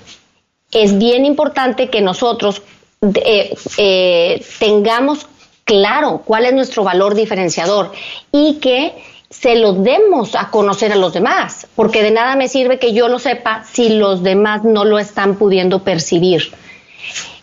[0.71, 2.63] Es bien importante que nosotros
[3.03, 5.27] eh, eh, tengamos
[5.65, 7.93] claro cuál es nuestro valor diferenciador
[8.33, 8.95] y que
[9.33, 13.09] se lo demos a conocer a los demás, porque de nada me sirve que yo
[13.09, 16.53] lo sepa si los demás no lo están pudiendo percibir.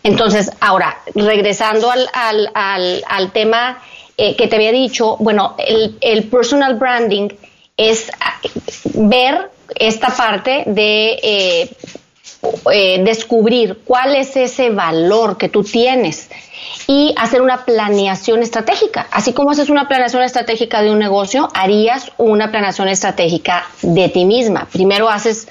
[0.04, 2.08] Entonces, ahora, regresando al,
[2.54, 3.82] al, al tema
[4.16, 7.28] eh, que te había dicho, bueno, el, personal branding
[7.76, 8.38] es ah,
[8.94, 11.70] ver esta parte de eh,
[12.72, 16.28] eh, descubrir cuál es ese valor que tú tienes
[16.90, 19.06] y hacer una planeación estratégica.
[19.12, 24.24] Así como haces una planeación estratégica de un negocio, harías una planeación estratégica de ti
[24.24, 24.66] misma.
[24.72, 25.46] Primero haces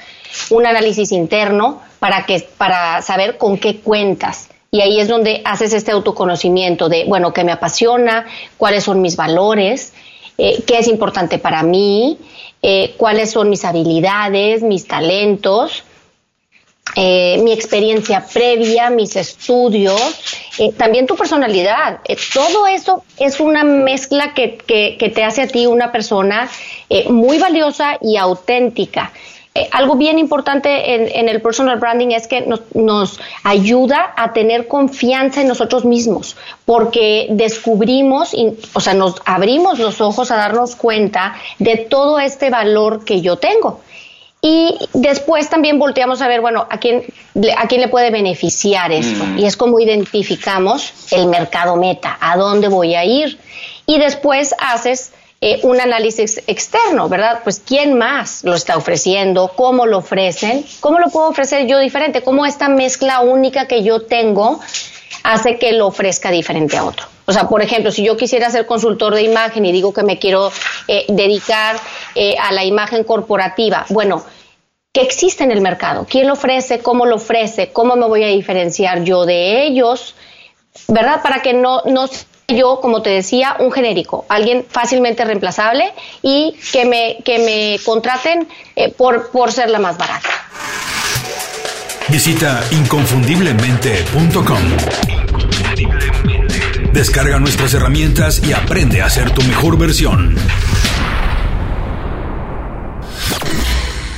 [0.49, 5.71] un análisis interno para, que, para saber con qué cuentas y ahí es donde haces
[5.71, 8.25] este autoconocimiento de, bueno, qué me apasiona,
[8.57, 9.93] cuáles son mis valores,
[10.37, 12.17] eh, qué es importante para mí,
[12.61, 15.85] eh, cuáles son mis habilidades, mis talentos,
[16.95, 20.01] eh, mi experiencia previa, mis estudios,
[20.77, 21.99] también tu personalidad.
[22.33, 26.49] todo eso es una mezcla que, que, te hace a ti una persona
[27.09, 29.11] muy valiosa y auténtica.
[29.55, 35.41] Eh, algo bien importante en, el personal branding es que nos, ayuda a tener confianza
[35.41, 38.35] en nosotros mismos, porque descubrimos,
[38.73, 43.37] o sea, nos abrimos los ojos a darnos cuenta de todo este valor que yo
[43.37, 43.81] tengo.
[44.41, 47.03] Y después también volteamos a ver, bueno, a quién,
[47.57, 49.25] a quién le puede beneficiar esto.
[49.25, 49.39] Mm.
[49.39, 53.37] Y es como identificamos el mercado meta, a dónde voy a ir.
[53.85, 57.39] Y después haces eh, un análisis externo, ¿verdad?
[57.43, 62.21] Pues quién más lo está ofreciendo, cómo lo ofrecen, cómo lo puedo ofrecer yo diferente,
[62.21, 64.59] cómo esta mezcla única que yo tengo
[65.23, 67.07] hace que lo ofrezca diferente a otro.
[67.25, 70.17] O sea, por ejemplo, si yo quisiera ser consultor de imagen y digo que me
[70.17, 70.51] quiero
[70.87, 71.77] eh, dedicar
[72.15, 74.23] eh, a la imagen corporativa, bueno,
[74.91, 76.07] ¿qué existe en el mercado?
[76.09, 76.79] ¿Quién lo ofrece?
[76.79, 77.71] ¿Cómo lo ofrece?
[77.71, 80.15] ¿Cómo me voy a diferenciar yo de ellos?
[80.87, 81.21] ¿Verdad?
[81.21, 82.09] Para que no, no
[82.47, 88.47] yo, como te decía, un genérico, alguien fácilmente reemplazable y que me, que me contraten
[88.75, 90.29] eh, por, por ser la más barata.
[92.11, 94.61] Visita inconfundiblemente.com.
[96.91, 100.35] Descarga nuestras herramientas y aprende a ser tu mejor versión.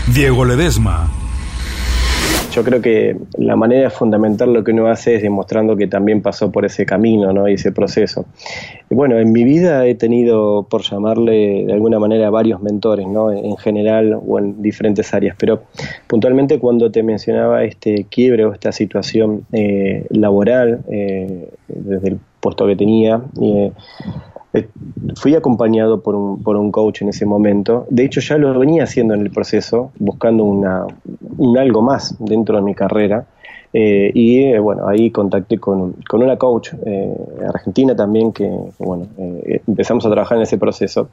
[0.08, 1.10] Diego Ledesma
[2.52, 6.22] yo creo que la manera de fundamentar lo que uno hace es demostrando que también
[6.22, 7.48] pasó por ese camino ¿no?
[7.48, 8.26] y ese proceso.
[8.90, 13.32] bueno, en mi vida he tenido, por llamarle de alguna manera, varios mentores, ¿no?
[13.32, 15.64] en general o en diferentes áreas, pero
[16.08, 22.68] puntualmente cuando te mencionaba este quiebre o esta situación eh, laboral, eh, desde el puesto
[22.68, 23.72] que tenía, eh,
[24.54, 24.68] eh,
[25.16, 27.86] fui acompañado por un, por un coach en ese momento.
[27.90, 30.86] De hecho, ya lo venía haciendo en el proceso, buscando una,
[31.38, 33.26] un algo más dentro de mi carrera.
[33.74, 37.16] Eh, y eh, bueno, ahí contacté con, con una coach eh,
[37.48, 41.10] argentina también que, bueno, empezamos a trabajar en ese proceso.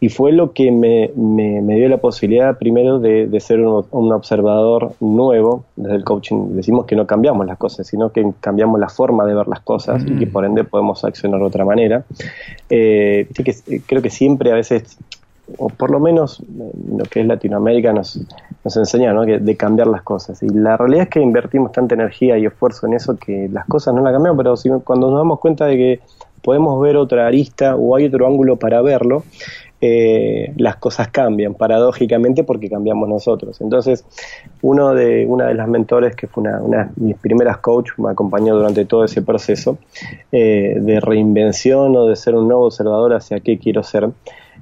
[0.00, 4.12] Y fue lo que me, me, dio la posibilidad primero de, de ser un, un,
[4.12, 5.64] observador nuevo.
[5.76, 9.34] Desde el coaching decimos que no cambiamos las cosas, sino que cambiamos la forma de
[9.34, 12.04] ver las cosas y que por ende podemos accionar de otra manera.
[12.68, 13.26] que
[13.86, 14.98] creo que siempre a veces
[15.58, 16.42] o por lo menos
[16.96, 18.20] lo que es Latinoamérica nos,
[18.64, 19.24] nos enseña ¿no?
[19.24, 20.42] de cambiar las cosas.
[20.42, 23.94] Y la realidad es que invertimos tanta energía y esfuerzo en eso que las cosas
[23.94, 26.00] no las cambiamos, pero si, cuando nos damos cuenta de que
[26.42, 29.24] podemos ver otra arista o hay otro ángulo para verlo,
[29.82, 33.60] eh, las cosas cambian paradójicamente porque cambiamos nosotros.
[33.62, 34.04] Entonces,
[34.60, 38.10] uno de, una de las mentores que fue una, una de mis primeras coach, me
[38.10, 39.78] acompañó durante todo ese proceso
[40.32, 44.10] eh, de reinvención o de ser un nuevo observador hacia qué quiero ser.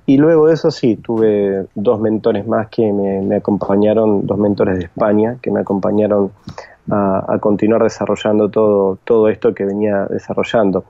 [0.09, 4.85] Y luego de eso sí, tuve dos mentores más que me, acompañaron, dos mentores de
[4.85, 6.33] España, que me acompañaron
[6.91, 10.85] a, continuar desarrollando todo, todo esto que venía desarrollando.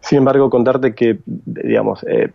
[0.00, 2.30] Sin embargo, contarte que, digamos, eh,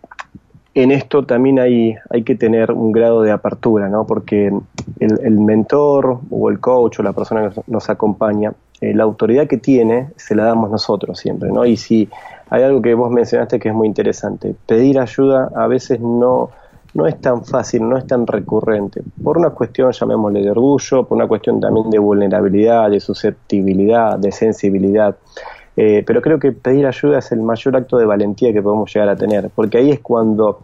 [0.73, 4.05] en esto también hay, hay que tener un grado de apertura, ¿no?
[4.05, 9.03] Porque el, el mentor o el coach o la persona que nos acompaña, eh, la
[9.03, 11.65] autoridad que tiene se la damos nosotros siempre, ¿no?
[11.65, 12.09] Y si
[12.49, 14.55] hay algo que vos mencionaste que es muy interesante.
[14.65, 16.49] Pedir ayuda a veces no,
[16.93, 21.17] no es tan fácil, no es tan recurrente, por una cuestión, llamémosle, de orgullo, por
[21.17, 25.15] una cuestión también de vulnerabilidad, de susceptibilidad, de sensibilidad.
[25.77, 29.09] Eh, pero creo que pedir ayuda es el mayor acto de valentía que podemos llegar
[29.09, 30.59] a tener, porque ahí es cuando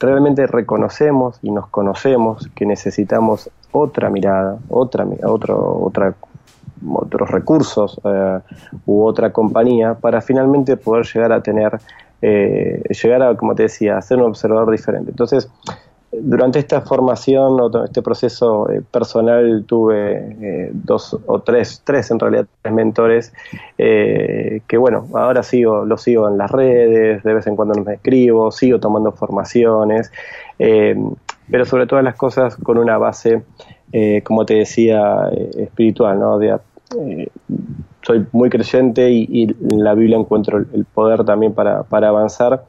[0.00, 6.14] realmente reconocemos y nos conocemos que necesitamos otra mirada, otra, otro, otra
[6.92, 8.40] otros recursos eh,
[8.86, 11.78] u otra compañía para finalmente poder llegar a tener,
[12.22, 15.10] eh, llegar a, como te decía, a ser un observador diferente.
[15.10, 15.48] Entonces,
[16.12, 22.46] durante esta formación o este proceso eh, personal tuve dos o tres, tres en realidad,
[22.62, 23.32] tres mentores
[23.76, 28.52] que bueno, ahora sigo, los sigo en las redes, de vez en cuando me escribo,
[28.52, 30.12] sigo tomando formaciones,
[30.56, 33.42] pero sobre todas las cosas con una base,
[34.22, 36.38] como te decía, espiritual, ¿no?
[36.38, 36.56] De,
[37.00, 37.28] eh,
[38.02, 42.64] soy muy creyente y, en la Biblia encuentro el, poder también para, para avanzar.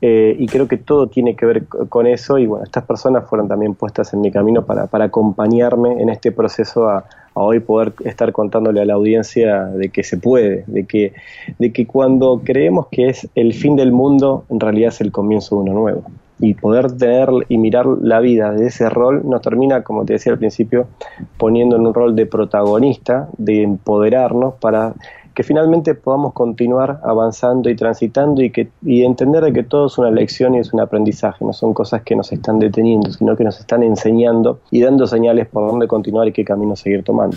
[0.00, 2.38] Eh, y creo que todo tiene que ver con eso.
[2.38, 6.32] Y bueno, estas personas fueron también puestas en mi camino para, para acompañarme en este
[6.32, 10.84] proceso a, a, hoy poder estar contándole a la audiencia de que se puede, de
[10.86, 11.12] que,
[11.58, 15.56] de que cuando creemos que es el fin del mundo, en realidad es el comienzo
[15.56, 16.04] de uno nuevo
[16.40, 20.32] y poder tener y mirar la vida de ese rol nos termina, como te decía
[20.32, 20.88] al principio,
[21.36, 24.94] poniendo en un rol de protagonista, de empoderarnos para
[25.34, 29.96] que finalmente podamos continuar avanzando y transitando y, que, y entender de que todo es
[29.96, 33.44] una lección y es un aprendizaje, no son cosas que nos están deteniendo, sino que
[33.44, 37.36] nos están enseñando y dando señales por dónde continuar y qué camino seguir tomando.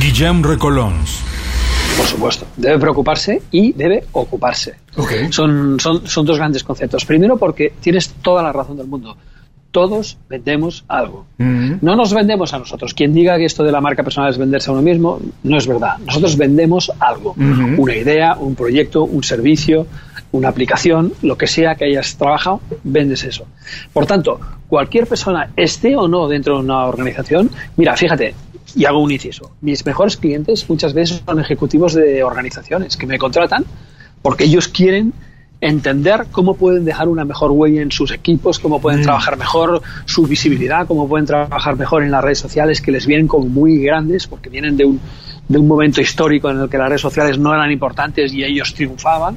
[0.00, 1.24] Guillem Recolons
[1.96, 2.46] por supuesto.
[2.56, 4.76] Debe preocuparse y debe ocuparse.
[5.30, 7.04] Son, son, son dos grandes conceptos.
[7.04, 9.16] Primero porque tienes toda la razón del mundo
[9.76, 11.26] todos vendemos algo.
[11.38, 11.80] Mm-hmm.
[11.82, 12.94] No nos vendemos a nosotros.
[12.94, 15.66] Quien diga que esto de la marca personal es venderse a uno mismo, no es
[15.66, 15.98] verdad.
[15.98, 17.34] Nosotros vendemos algo.
[17.34, 17.78] Mm-hmm.
[17.78, 19.86] Una idea, un proyecto, un servicio,
[20.32, 23.44] una aplicación, lo que sea que hayas trabajado, vendes eso.
[23.92, 28.34] Por tanto, cualquier persona, esté o no dentro de una organización, mira, fíjate,
[28.74, 29.52] y hago un inciso.
[29.60, 33.64] Mis mejores clientes muchas veces son ejecutivos de organizaciones que me contratan
[34.22, 35.12] porque ellos quieren
[35.60, 39.04] entender cómo pueden dejar una mejor huella en sus equipos, cómo pueden mm.
[39.04, 43.26] trabajar mejor su visibilidad, cómo pueden trabajar mejor en las redes sociales que les vienen
[43.26, 45.00] como muy grandes porque vienen de un,
[45.48, 48.74] de un momento histórico en el que las redes sociales no eran importantes y ellos
[48.74, 49.36] triunfaban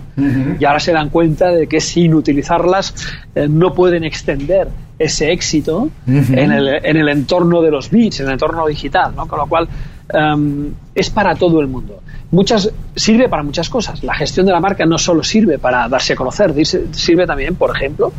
[0.59, 2.95] y ahora se dan cuenta de que sin utilizarlas
[3.35, 8.27] eh, no pueden extender ese éxito en, el, en, el, entorno de los bits, en
[8.27, 9.27] el entorno digital, ¿no?
[9.27, 9.67] con lo cual
[10.09, 12.01] em, es para todo el mundo.
[12.31, 14.03] Muchas, sirve para muchas cosas.
[14.03, 17.75] La gestión de la marca no solo sirve para darse a conocer, sirve también, por
[17.75, 18.11] ejemplo,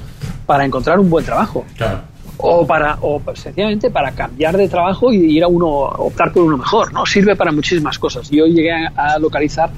[0.47, 1.67] para encontrar un buen trabajo.
[2.43, 6.57] O para, o sencillamente para cambiar de trabajo y ir a uno, optar por uno
[6.57, 7.07] mejor, ¿no?
[7.07, 8.31] Sirve para muchísimas cosas.
[8.31, 9.71] Yo llegué a, localizar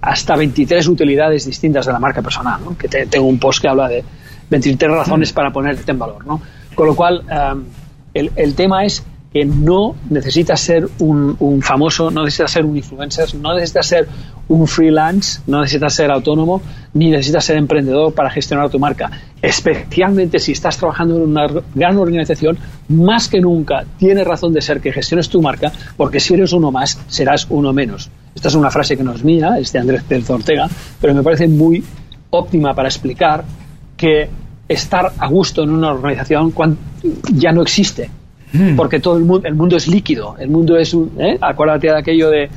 [0.00, 2.76] hasta 23 utilidades distintas de la marca personal, ¿no?
[2.76, 4.04] Que tengo un post que habla de
[4.50, 6.40] 23 razones para ponerte en valor, ¿no?
[6.74, 7.22] Con lo cual,
[8.12, 9.04] el, el tema es
[9.34, 14.08] que no necesitas ser un, famoso, no necesitas ser un influencer, no necesitas ser
[14.48, 16.60] un freelance, no necesitas ser autónomo,
[16.92, 19.10] ni necesitas ser emprendedor para gestionar tu marca.
[19.40, 24.80] Especialmente si estás trabajando en una gran organización, más que nunca tiene razón de ser
[24.80, 28.10] que gestiones tu marca, porque si eres uno más, serás uno menos.
[28.34, 30.68] Esta es una frase que no es mía, es de Andrés Pérez Ortega,
[31.00, 31.82] pero me parece muy
[32.30, 33.44] óptima para explicar
[33.96, 34.28] que
[34.68, 36.52] estar a gusto en una organización
[37.32, 38.10] ya no existe
[38.54, 38.76] Mm.
[38.76, 41.36] porque todo el mundo, el mundo es líquido, el mundo es un, ¿eh?
[41.40, 42.48] acuérdate de aquello de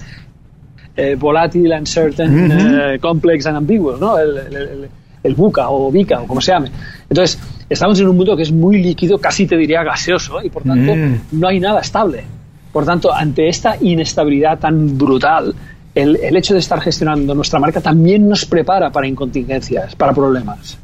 [0.98, 4.18] eh, volátil, uncertain, eh, complex and ambiguous, ¿no?
[4.18, 4.90] El, el,
[5.24, 6.72] el, buca o bica o como se llame.
[7.10, 7.40] Entonces,
[7.70, 10.96] estamos en un mundo que es muy líquido, casi te diría gaseoso, y por tanto
[10.96, 11.20] mm.
[11.34, 12.24] no hay nada estable.
[12.74, 15.54] Por tanto, ante esta inestabilidad tan brutal,
[15.96, 20.78] el, el, hecho de estar gestionando nuestra marca también nos prepara para incontingencias, para problemas.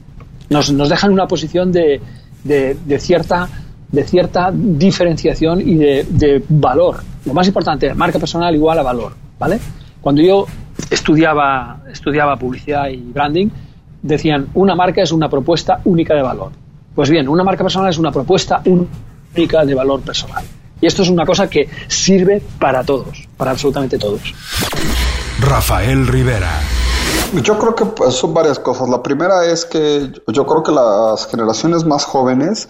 [0.49, 1.99] Nos, nos deja en una posición de,
[2.43, 3.49] de, de cierta
[3.93, 6.97] de cierta diferenciación y de, valor.
[7.26, 9.59] Lo más importante, marca personal igual a valor, ¿vale?
[10.04, 10.45] Cuando yo
[10.89, 13.47] estudiaba, estudiaba publicidad y branding,
[14.01, 16.51] decían, una marca es una propuesta única de valor.
[16.93, 20.43] Pues bien, una marca personal es una propuesta única de valor personal.
[20.82, 24.34] Y esto es una cosa que sirve para todos, para absolutamente todos.
[25.39, 26.51] Rafael Rivera.
[27.41, 28.89] Yo creo que pues, son varias cosas.
[28.89, 32.68] La primera es que yo creo que las generaciones más jóvenes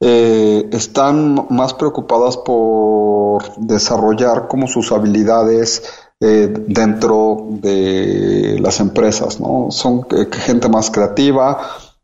[0.00, 5.82] eh, están más preocupadas por desarrollar como sus habilidades
[6.20, 9.70] eh, dentro de las empresas, ¿no?
[9.70, 11.58] Son eh, gente más creativa,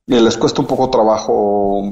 [0.06, 1.90] les cuesta un poco trabajo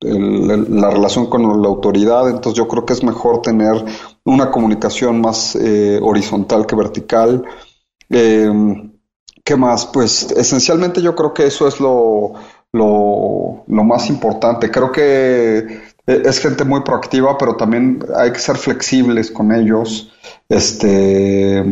[0.00, 3.84] la relación con la autoridad, entonces yo creo que es mejor tener
[4.24, 5.56] una comunicación más
[6.02, 7.44] horizontal que vertical.
[8.08, 9.86] ¿Qué más?
[9.86, 12.32] Pues esencialmente yo creo que eso es lo,
[12.72, 14.70] lo, más importante.
[14.70, 20.10] Creo que es gente muy proactiva, pero también hay que ser flexibles con ellos.
[20.48, 21.64] Este, eh,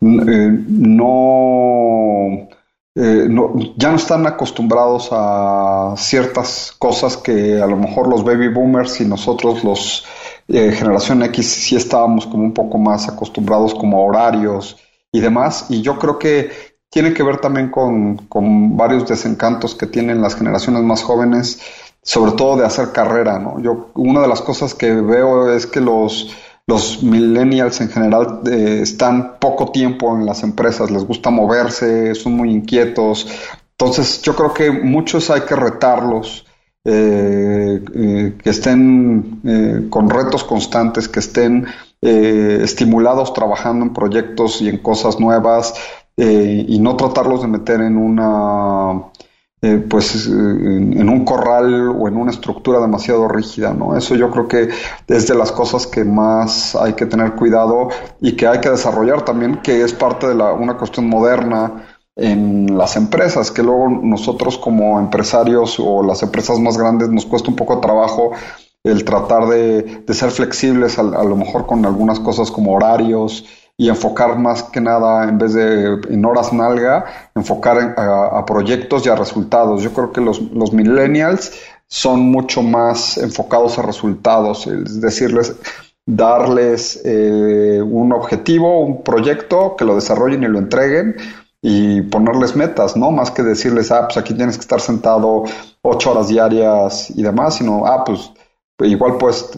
[0.00, 2.48] no,
[2.94, 8.48] eh, no, ya no están acostumbrados a ciertas cosas que a lo mejor los baby
[8.48, 10.04] boomers y nosotros los
[10.48, 14.76] eh, generación X sí estábamos como un poco más acostumbrados como a horarios
[15.12, 15.66] y demás.
[15.68, 16.50] Y yo creo que
[16.90, 21.60] tiene que ver también con, con, varios desencantos que tienen las generaciones más jóvenes,
[22.02, 23.60] sobre todo de hacer carrera, ¿no?
[23.60, 26.34] Yo, una de las cosas que veo es que los,
[26.70, 32.34] los millennials en general eh, están poco tiempo en las empresas, les gusta moverse, son
[32.34, 33.26] muy inquietos.
[33.72, 36.46] Entonces, yo creo que muchos hay que retarlos,
[36.84, 41.66] eh, eh, que estén con retos constantes, que estén
[42.00, 45.74] estimulados trabajando en proyectos y en cosas nuevas,
[46.22, 49.04] eh, y no tratarlos de meter en una
[49.62, 53.96] eh, pues en, un corral o en una estructura demasiado rígida, ¿no?
[53.96, 54.70] Eso yo creo que
[55.06, 57.88] es de las cosas que más hay que tener cuidado
[58.20, 61.84] y que hay que desarrollar también, que es parte de la, una cuestión moderna
[62.16, 67.50] en las empresas, que luego nosotros como empresarios o las empresas más grandes nos cuesta
[67.50, 68.32] un poco de trabajo
[68.82, 73.44] el tratar de, ser flexibles a, lo mejor con algunas cosas como horarios,
[73.80, 79.08] y enfocar más que nada, en vez de en horas nalga, enfocar a, proyectos y
[79.08, 79.82] a resultados.
[79.82, 81.50] Yo creo que los, los millennials
[81.86, 85.56] son mucho más enfocados a resultados, es decirles,
[86.04, 91.16] darles eh, un objetivo, un proyecto, que lo desarrollen y lo entreguen
[91.62, 93.10] y ponerles metas, ¿no?
[93.10, 95.44] Más que decirles, ah, pues aquí tienes que estar sentado
[95.80, 98.30] ocho horas diarias y demás, sino, ah, pues
[98.82, 99.50] igual pues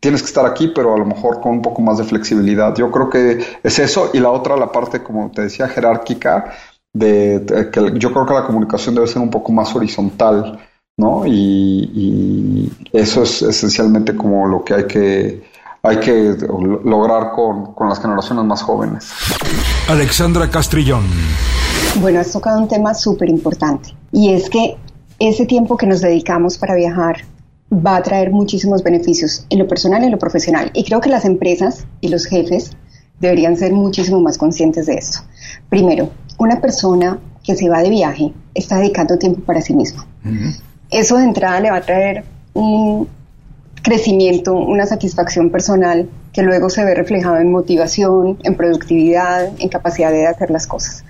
[0.00, 2.74] tienes que estar aquí, pero a lo mejor con un poco más de flexibilidad.
[2.74, 6.52] Yo creo que es eso y la otra, la parte, como te decía, jerárquica,
[6.92, 10.58] de, que yo creo que la comunicación debe ser un poco más horizontal,
[10.96, 11.24] ¿no?
[11.26, 15.42] Y, eso es esencialmente como lo que hay que,
[15.82, 16.36] hay que
[16.84, 19.12] lograr con, con las generaciones más jóvenes.
[19.88, 21.04] Alexandra Castrillón.
[22.00, 24.76] Bueno, has tocado un tema súper importante y es que
[25.20, 27.18] ese tiempo que nos dedicamos para viajar,
[27.72, 30.70] va a traer muchísimos beneficios en lo personal y en lo profesional.
[30.74, 32.72] Y creo que las empresas y los jefes
[33.20, 35.20] deberían ser muchísimo más conscientes de esto.
[35.68, 40.06] Primero, una persona que se va de viaje está dedicando tiempo para sí misma.
[40.90, 43.08] Eso de entrada le va a traer un
[43.82, 50.10] crecimiento, una satisfacción personal que luego se ve reflejado en motivación, en productividad, en capacidad
[50.10, 51.04] de hacer las cosas.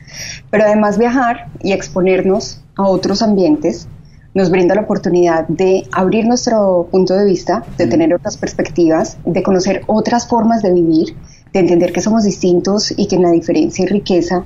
[0.51, 3.89] Pero además viajar y exponernos a otros ambientes
[4.35, 9.43] nos brinda la oportunidad de abrir nuestro punto de vista, de tener otras perspectivas, de
[9.43, 11.17] conocer otras formas de vivir,
[11.53, 14.45] de entender que somos distintos y que en la diferencia hay riqueza.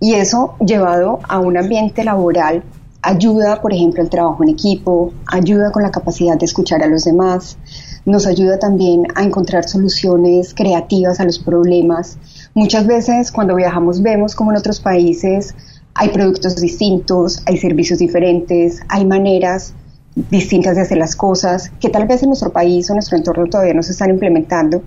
[0.00, 2.62] Y eso llevado a un ambiente laboral
[3.02, 7.04] ayuda, por ejemplo, al trabajo en equipo, ayuda con la capacidad de escuchar a los
[7.04, 7.58] demás,
[8.04, 12.18] nos ayuda también a encontrar soluciones creativas a los problemas.
[12.54, 15.54] Muchas veces cuando viajamos vemos como en otros países
[15.94, 19.74] hay productos distintos, hay servicios diferentes, hay maneras
[20.14, 23.74] distintas de hacer las cosas que tal vez en nuestro país o nuestro entorno todavía
[23.74, 24.82] no se están implementando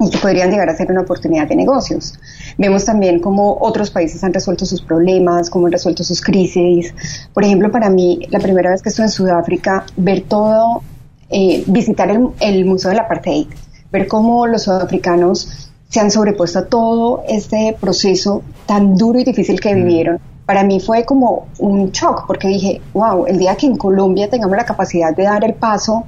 [0.00, 2.18] y que podrían llegar a ser una oportunidad de negocios.
[2.56, 6.94] Vemos también cómo otros países han resuelto sus problemas, cómo han resuelto sus crisis.
[7.32, 10.82] Por ejemplo, para mí, la primera vez que estuve en Sudáfrica, ver todo,
[11.30, 13.48] eh, visitar el, el Museo del Apartheid,
[13.90, 19.60] ver cómo los sudafricanos se han sobrepuesto a todo este proceso tan duro y difícil
[19.60, 19.76] que mm.
[19.76, 20.20] vivieron.
[20.48, 24.56] Para mí fue como un shock porque dije, wow, el día que en Colombia tengamos
[24.56, 26.04] la capacidad de dar el paso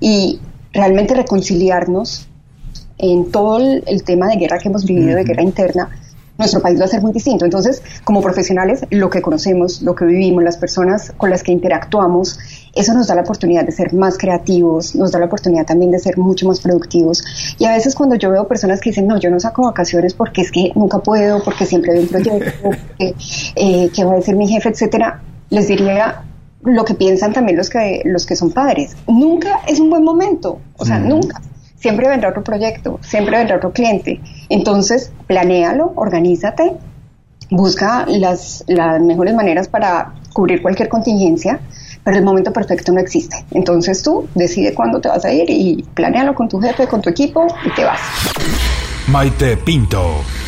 [0.00, 0.40] y
[0.72, 2.26] realmente reconciliarnos
[2.98, 5.88] en todo el, tema de guerra que hemos vivido, de guerra interna,
[6.38, 7.44] nuestro país va a ser muy distinto.
[7.44, 12.38] Entonces, como profesionales, lo que conocemos, lo que vivimos, las personas con las que interactuamos,
[12.74, 15.98] eso nos da la oportunidad de ser más creativos, nos da la oportunidad también de
[15.98, 17.24] ser mucho más productivos.
[17.58, 20.42] Y a veces cuando yo veo personas que dicen, no, yo no saco vacaciones porque
[20.42, 24.46] es que nunca puedo, porque siempre hay un proyecto, eh, que va a decir mi
[24.46, 26.22] jefe, etcétera, les diría
[26.62, 28.96] lo que piensan también los que, los que son padres.
[29.06, 31.40] Nunca es un buen momento, o sea, nunca
[31.76, 34.20] siempre vendrá otro proyecto, siempre vendrá otro cliente.
[34.48, 36.72] Entonces, planéalo, organízate,
[37.50, 41.60] busca las, las mejores maneras para cubrir cualquier contingencia,
[42.04, 43.44] pero el momento perfecto no existe.
[43.52, 47.10] Entonces tú decide cuándo te vas a ir y planéalo con tu jefe, con tu
[47.10, 48.00] equipo y te vas.
[49.08, 50.45] Maite Pinto.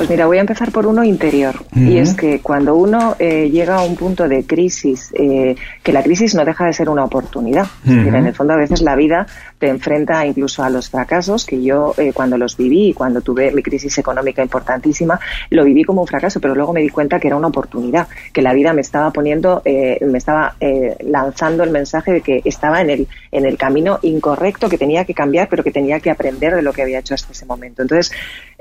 [0.00, 1.56] Pues mira, voy a empezar por uno interior.
[1.76, 6.02] Y es que cuando uno eh, llega a un punto de crisis, eh, que la
[6.02, 7.66] crisis no deja de ser una oportunidad.
[7.84, 9.26] En el fondo, a veces la vida
[9.58, 13.62] te enfrenta incluso a los fracasos, que yo eh, cuando los viví, cuando tuve mi
[13.62, 15.20] crisis económica importantísima,
[15.50, 18.40] lo viví como un fracaso, pero luego me di cuenta que era una oportunidad, que
[18.40, 20.56] la vida me estaba poniendo, me estaba
[21.00, 25.12] lanzando el mensaje de que estaba en el, en el camino incorrecto, que tenía que
[25.12, 27.82] cambiar, pero que tenía que aprender de lo que había hecho hasta ese momento.
[27.82, 28.12] Entonces,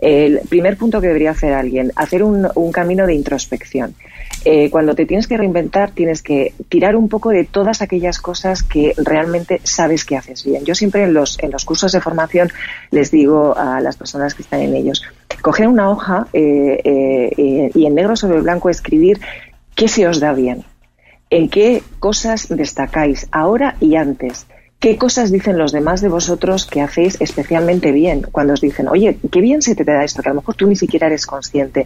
[0.01, 3.95] el primer punto que debería hacer alguien, hacer un, camino de introspección.
[4.45, 8.63] Eh, cuando te tienes que reinventar, tienes que tirar un poco de todas aquellas cosas
[8.63, 10.63] que realmente sabes que haces bien.
[10.63, 12.49] Yo siempre en los, en los cursos de formación
[12.91, 15.03] les digo a las personas que están en ellos,
[15.41, 19.19] coger una hoja eh, eh, y en negro sobre blanco escribir
[19.75, 20.63] qué se os da bien,
[21.29, 24.47] en qué cosas destacáis ahora y antes
[24.79, 28.25] ¿Qué cosas dicen los demás de vosotros que hacéis especialmente bien?
[28.31, 30.67] Cuando os dicen, oye, qué bien se te da esto, que a lo mejor tú
[30.67, 31.85] ni siquiera eres consciente.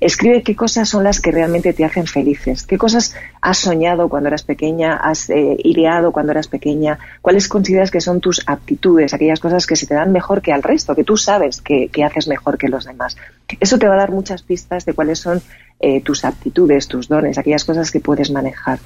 [0.00, 3.14] Escribe qué cosas son las que realmente te hacen felices, qué cosas
[3.46, 8.20] has soñado cuando eras pequeña, has eh, ideado cuando eras pequeña, cuáles consideras que son
[8.20, 11.60] tus aptitudes, aquellas cosas que se te dan mejor que al resto, que tú sabes
[11.62, 13.16] que, haces mejor que los demás.
[13.60, 15.40] Eso te va a dar muchas pistas de cuáles son
[15.78, 18.80] eh, tus aptitudes, tus dones, aquellas cosas que puedes manejar.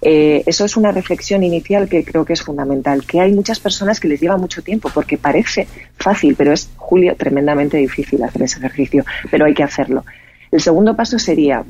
[0.00, 4.00] Eh, eso es una reflexión inicial que creo que es fundamental, que hay muchas personas
[4.00, 8.60] que les lleva mucho tiempo, porque parece fácil, pero es, Julio, tremendamente difícil hacer ese
[8.60, 10.06] ejercicio, pero hay que hacerlo.
[10.50, 11.62] El segundo paso sería,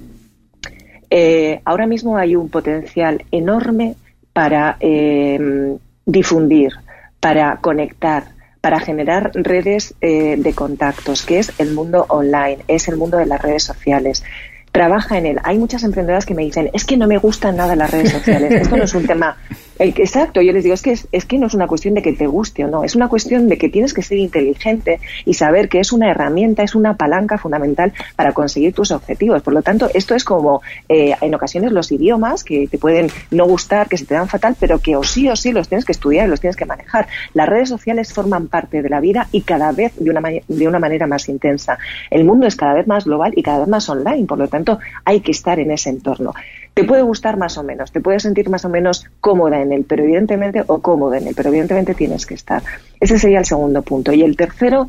[1.11, 3.97] eh, ahora mismo hay un potencial enorme
[4.33, 6.73] para eh, difundir,
[7.21, 8.25] para conectar,
[8.61, 13.27] para generar redes eh, de contactos, que es el mundo online, es el mundo de
[13.27, 14.25] las redes sociales.
[14.73, 15.39] Trabaja en él.
[15.43, 18.53] Hay muchas emprendedoras que me dicen, es que no me gustan nada las redes sociales.
[18.53, 19.37] Esto no es un tema
[19.79, 22.27] exacto, yo les digo, es que, es, que no es una cuestión de que te
[22.27, 25.81] guste o no, es una cuestión de que tienes que ser inteligente y saber que
[25.81, 29.43] es una herramienta, es una palanca fundamental para conseguir tus objetivos.
[29.43, 33.47] Por lo tanto, esto es como eh, en ocasiones los idiomas que te pueden no
[33.47, 35.93] gustar, que se te dan fatal, pero que o sí o sí los tienes que
[35.93, 37.07] estudiar y los tienes que manejar.
[37.35, 40.79] Las redes sociales forman parte de la vida y cada vez de una, de una
[40.79, 41.79] manera más intensa.
[42.11, 44.79] El mundo es cada vez más global y cada vez más online, por lo tanto,
[45.05, 46.33] hay que estar en ese entorno.
[46.77, 49.87] Te puede gustar más o menos, te puedes sentir más o menos cómoda en él,
[49.89, 52.63] pero evidentemente, o cómodo en él, pero evidentemente tienes que estar.
[53.01, 54.13] Ese sería el segundo punto.
[54.13, 54.87] Y el tercero,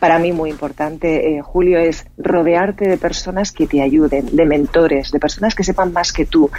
[0.00, 5.12] para mí muy importante, eh, Julio, es rodearte de personas que te ayuden, de mentores,
[5.12, 6.50] de personas que sepan más que tú.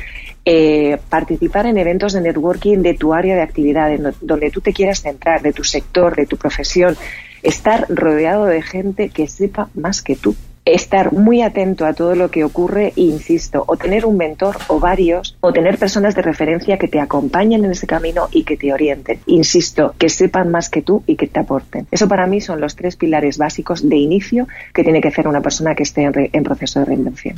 [0.46, 3.92] Eh, participar en eventos de networking de tu área de actividad,
[4.22, 6.96] donde tú te quieras centrar, de tu sector, de tu profesión.
[7.44, 10.38] Estar rodeado de gente que sepa más que tú
[10.74, 14.80] estar muy atento a todo lo que ocurre e insisto, o tener un mentor o
[14.80, 18.74] varios, o tener personas de referencia que te acompañen en ese camino y que te
[18.74, 19.20] orienten.
[19.26, 21.88] Insisto, que sepan más que tú y que te aporten.
[21.92, 25.42] Eso para mí son los tres pilares básicos de inicio que tiene que hacer una
[25.42, 27.36] persona que esté en, proceso de reinvención.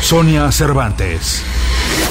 [0.00, 1.42] Sonia Cervantes.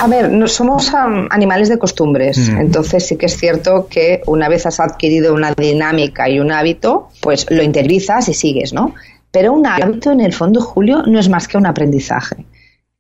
[0.02, 2.58] A ver, no, somos animales de costumbres, mm.
[2.58, 7.10] entonces sí que es cierto que una vez has adquirido una dinámica y un hábito,
[7.22, 8.94] pues lo interiorizas y sigues, ¿no?
[9.32, 12.46] Pero un hábito, en el fondo, Julio, no es más que un aprendizaje.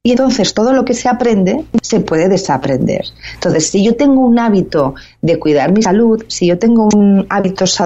[0.08, 3.02] Y entonces todo lo que se aprende se puede desaprender.
[3.34, 7.78] Entonces, si yo tengo un hábito de cuidar mi salud, si yo tengo un hábitos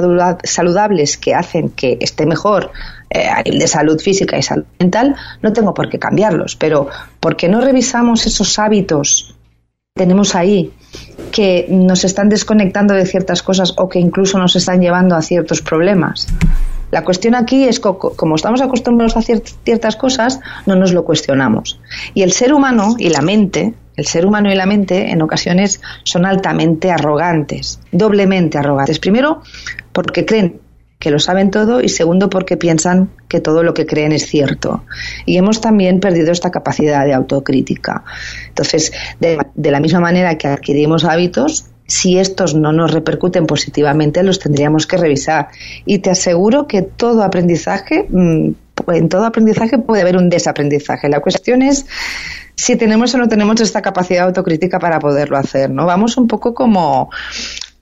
[0.43, 2.71] saludables que hacen que esté mejor
[3.09, 6.55] eh, nivel de salud física y salud mental, no tengo por qué cambiarlos.
[6.57, 6.89] Pero,
[7.19, 9.35] ¿por qué no revisamos esos hábitos
[9.95, 10.71] que tenemos ahí
[11.31, 15.63] que nos están desconectando de ciertas cosas o que incluso nos están llevando a ciertos
[15.63, 16.27] problemas?
[16.91, 21.79] La cuestión aquí es que como estamos acostumbrados a ciertas cosas, no nos lo cuestionamos.
[22.13, 25.81] Y el ser humano y la mente, el ser humano y la mente en ocasiones
[26.03, 28.99] son altamente arrogantes, doblemente arrogantes.
[28.99, 29.41] Primero,
[29.93, 30.59] porque creen
[30.99, 34.83] que lo saben todo y segundo porque piensan que todo lo que creen es cierto.
[35.25, 38.03] Y hemos también perdido esta capacidad de autocrítica.
[38.49, 44.39] Entonces, de la misma manera que adquirimos hábitos, si estos no nos repercuten positivamente, los
[44.39, 45.49] tendríamos que revisar.
[45.85, 48.49] Y te aseguro que todo aprendizaje, mm,
[48.87, 51.09] en todo aprendizaje puede haber un desaprendizaje.
[51.09, 51.85] La cuestión es
[52.55, 55.85] si tenemos o no tenemos esta capacidad autocrítica para poderlo hacer, ¿no?
[55.85, 57.09] Vamos un poco como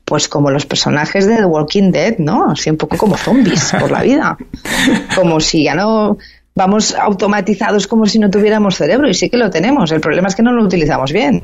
[0.06, 2.50] pues como los personajes de The Walking Dead, ¿no?
[2.50, 4.38] Así un poco como zombies por la vida.
[5.16, 6.18] Como si ya no
[6.56, 9.92] vamos automatizados como si no tuviéramos cerebro y sí que lo tenemos.
[9.92, 11.44] El problema es que no lo utilizamos bien.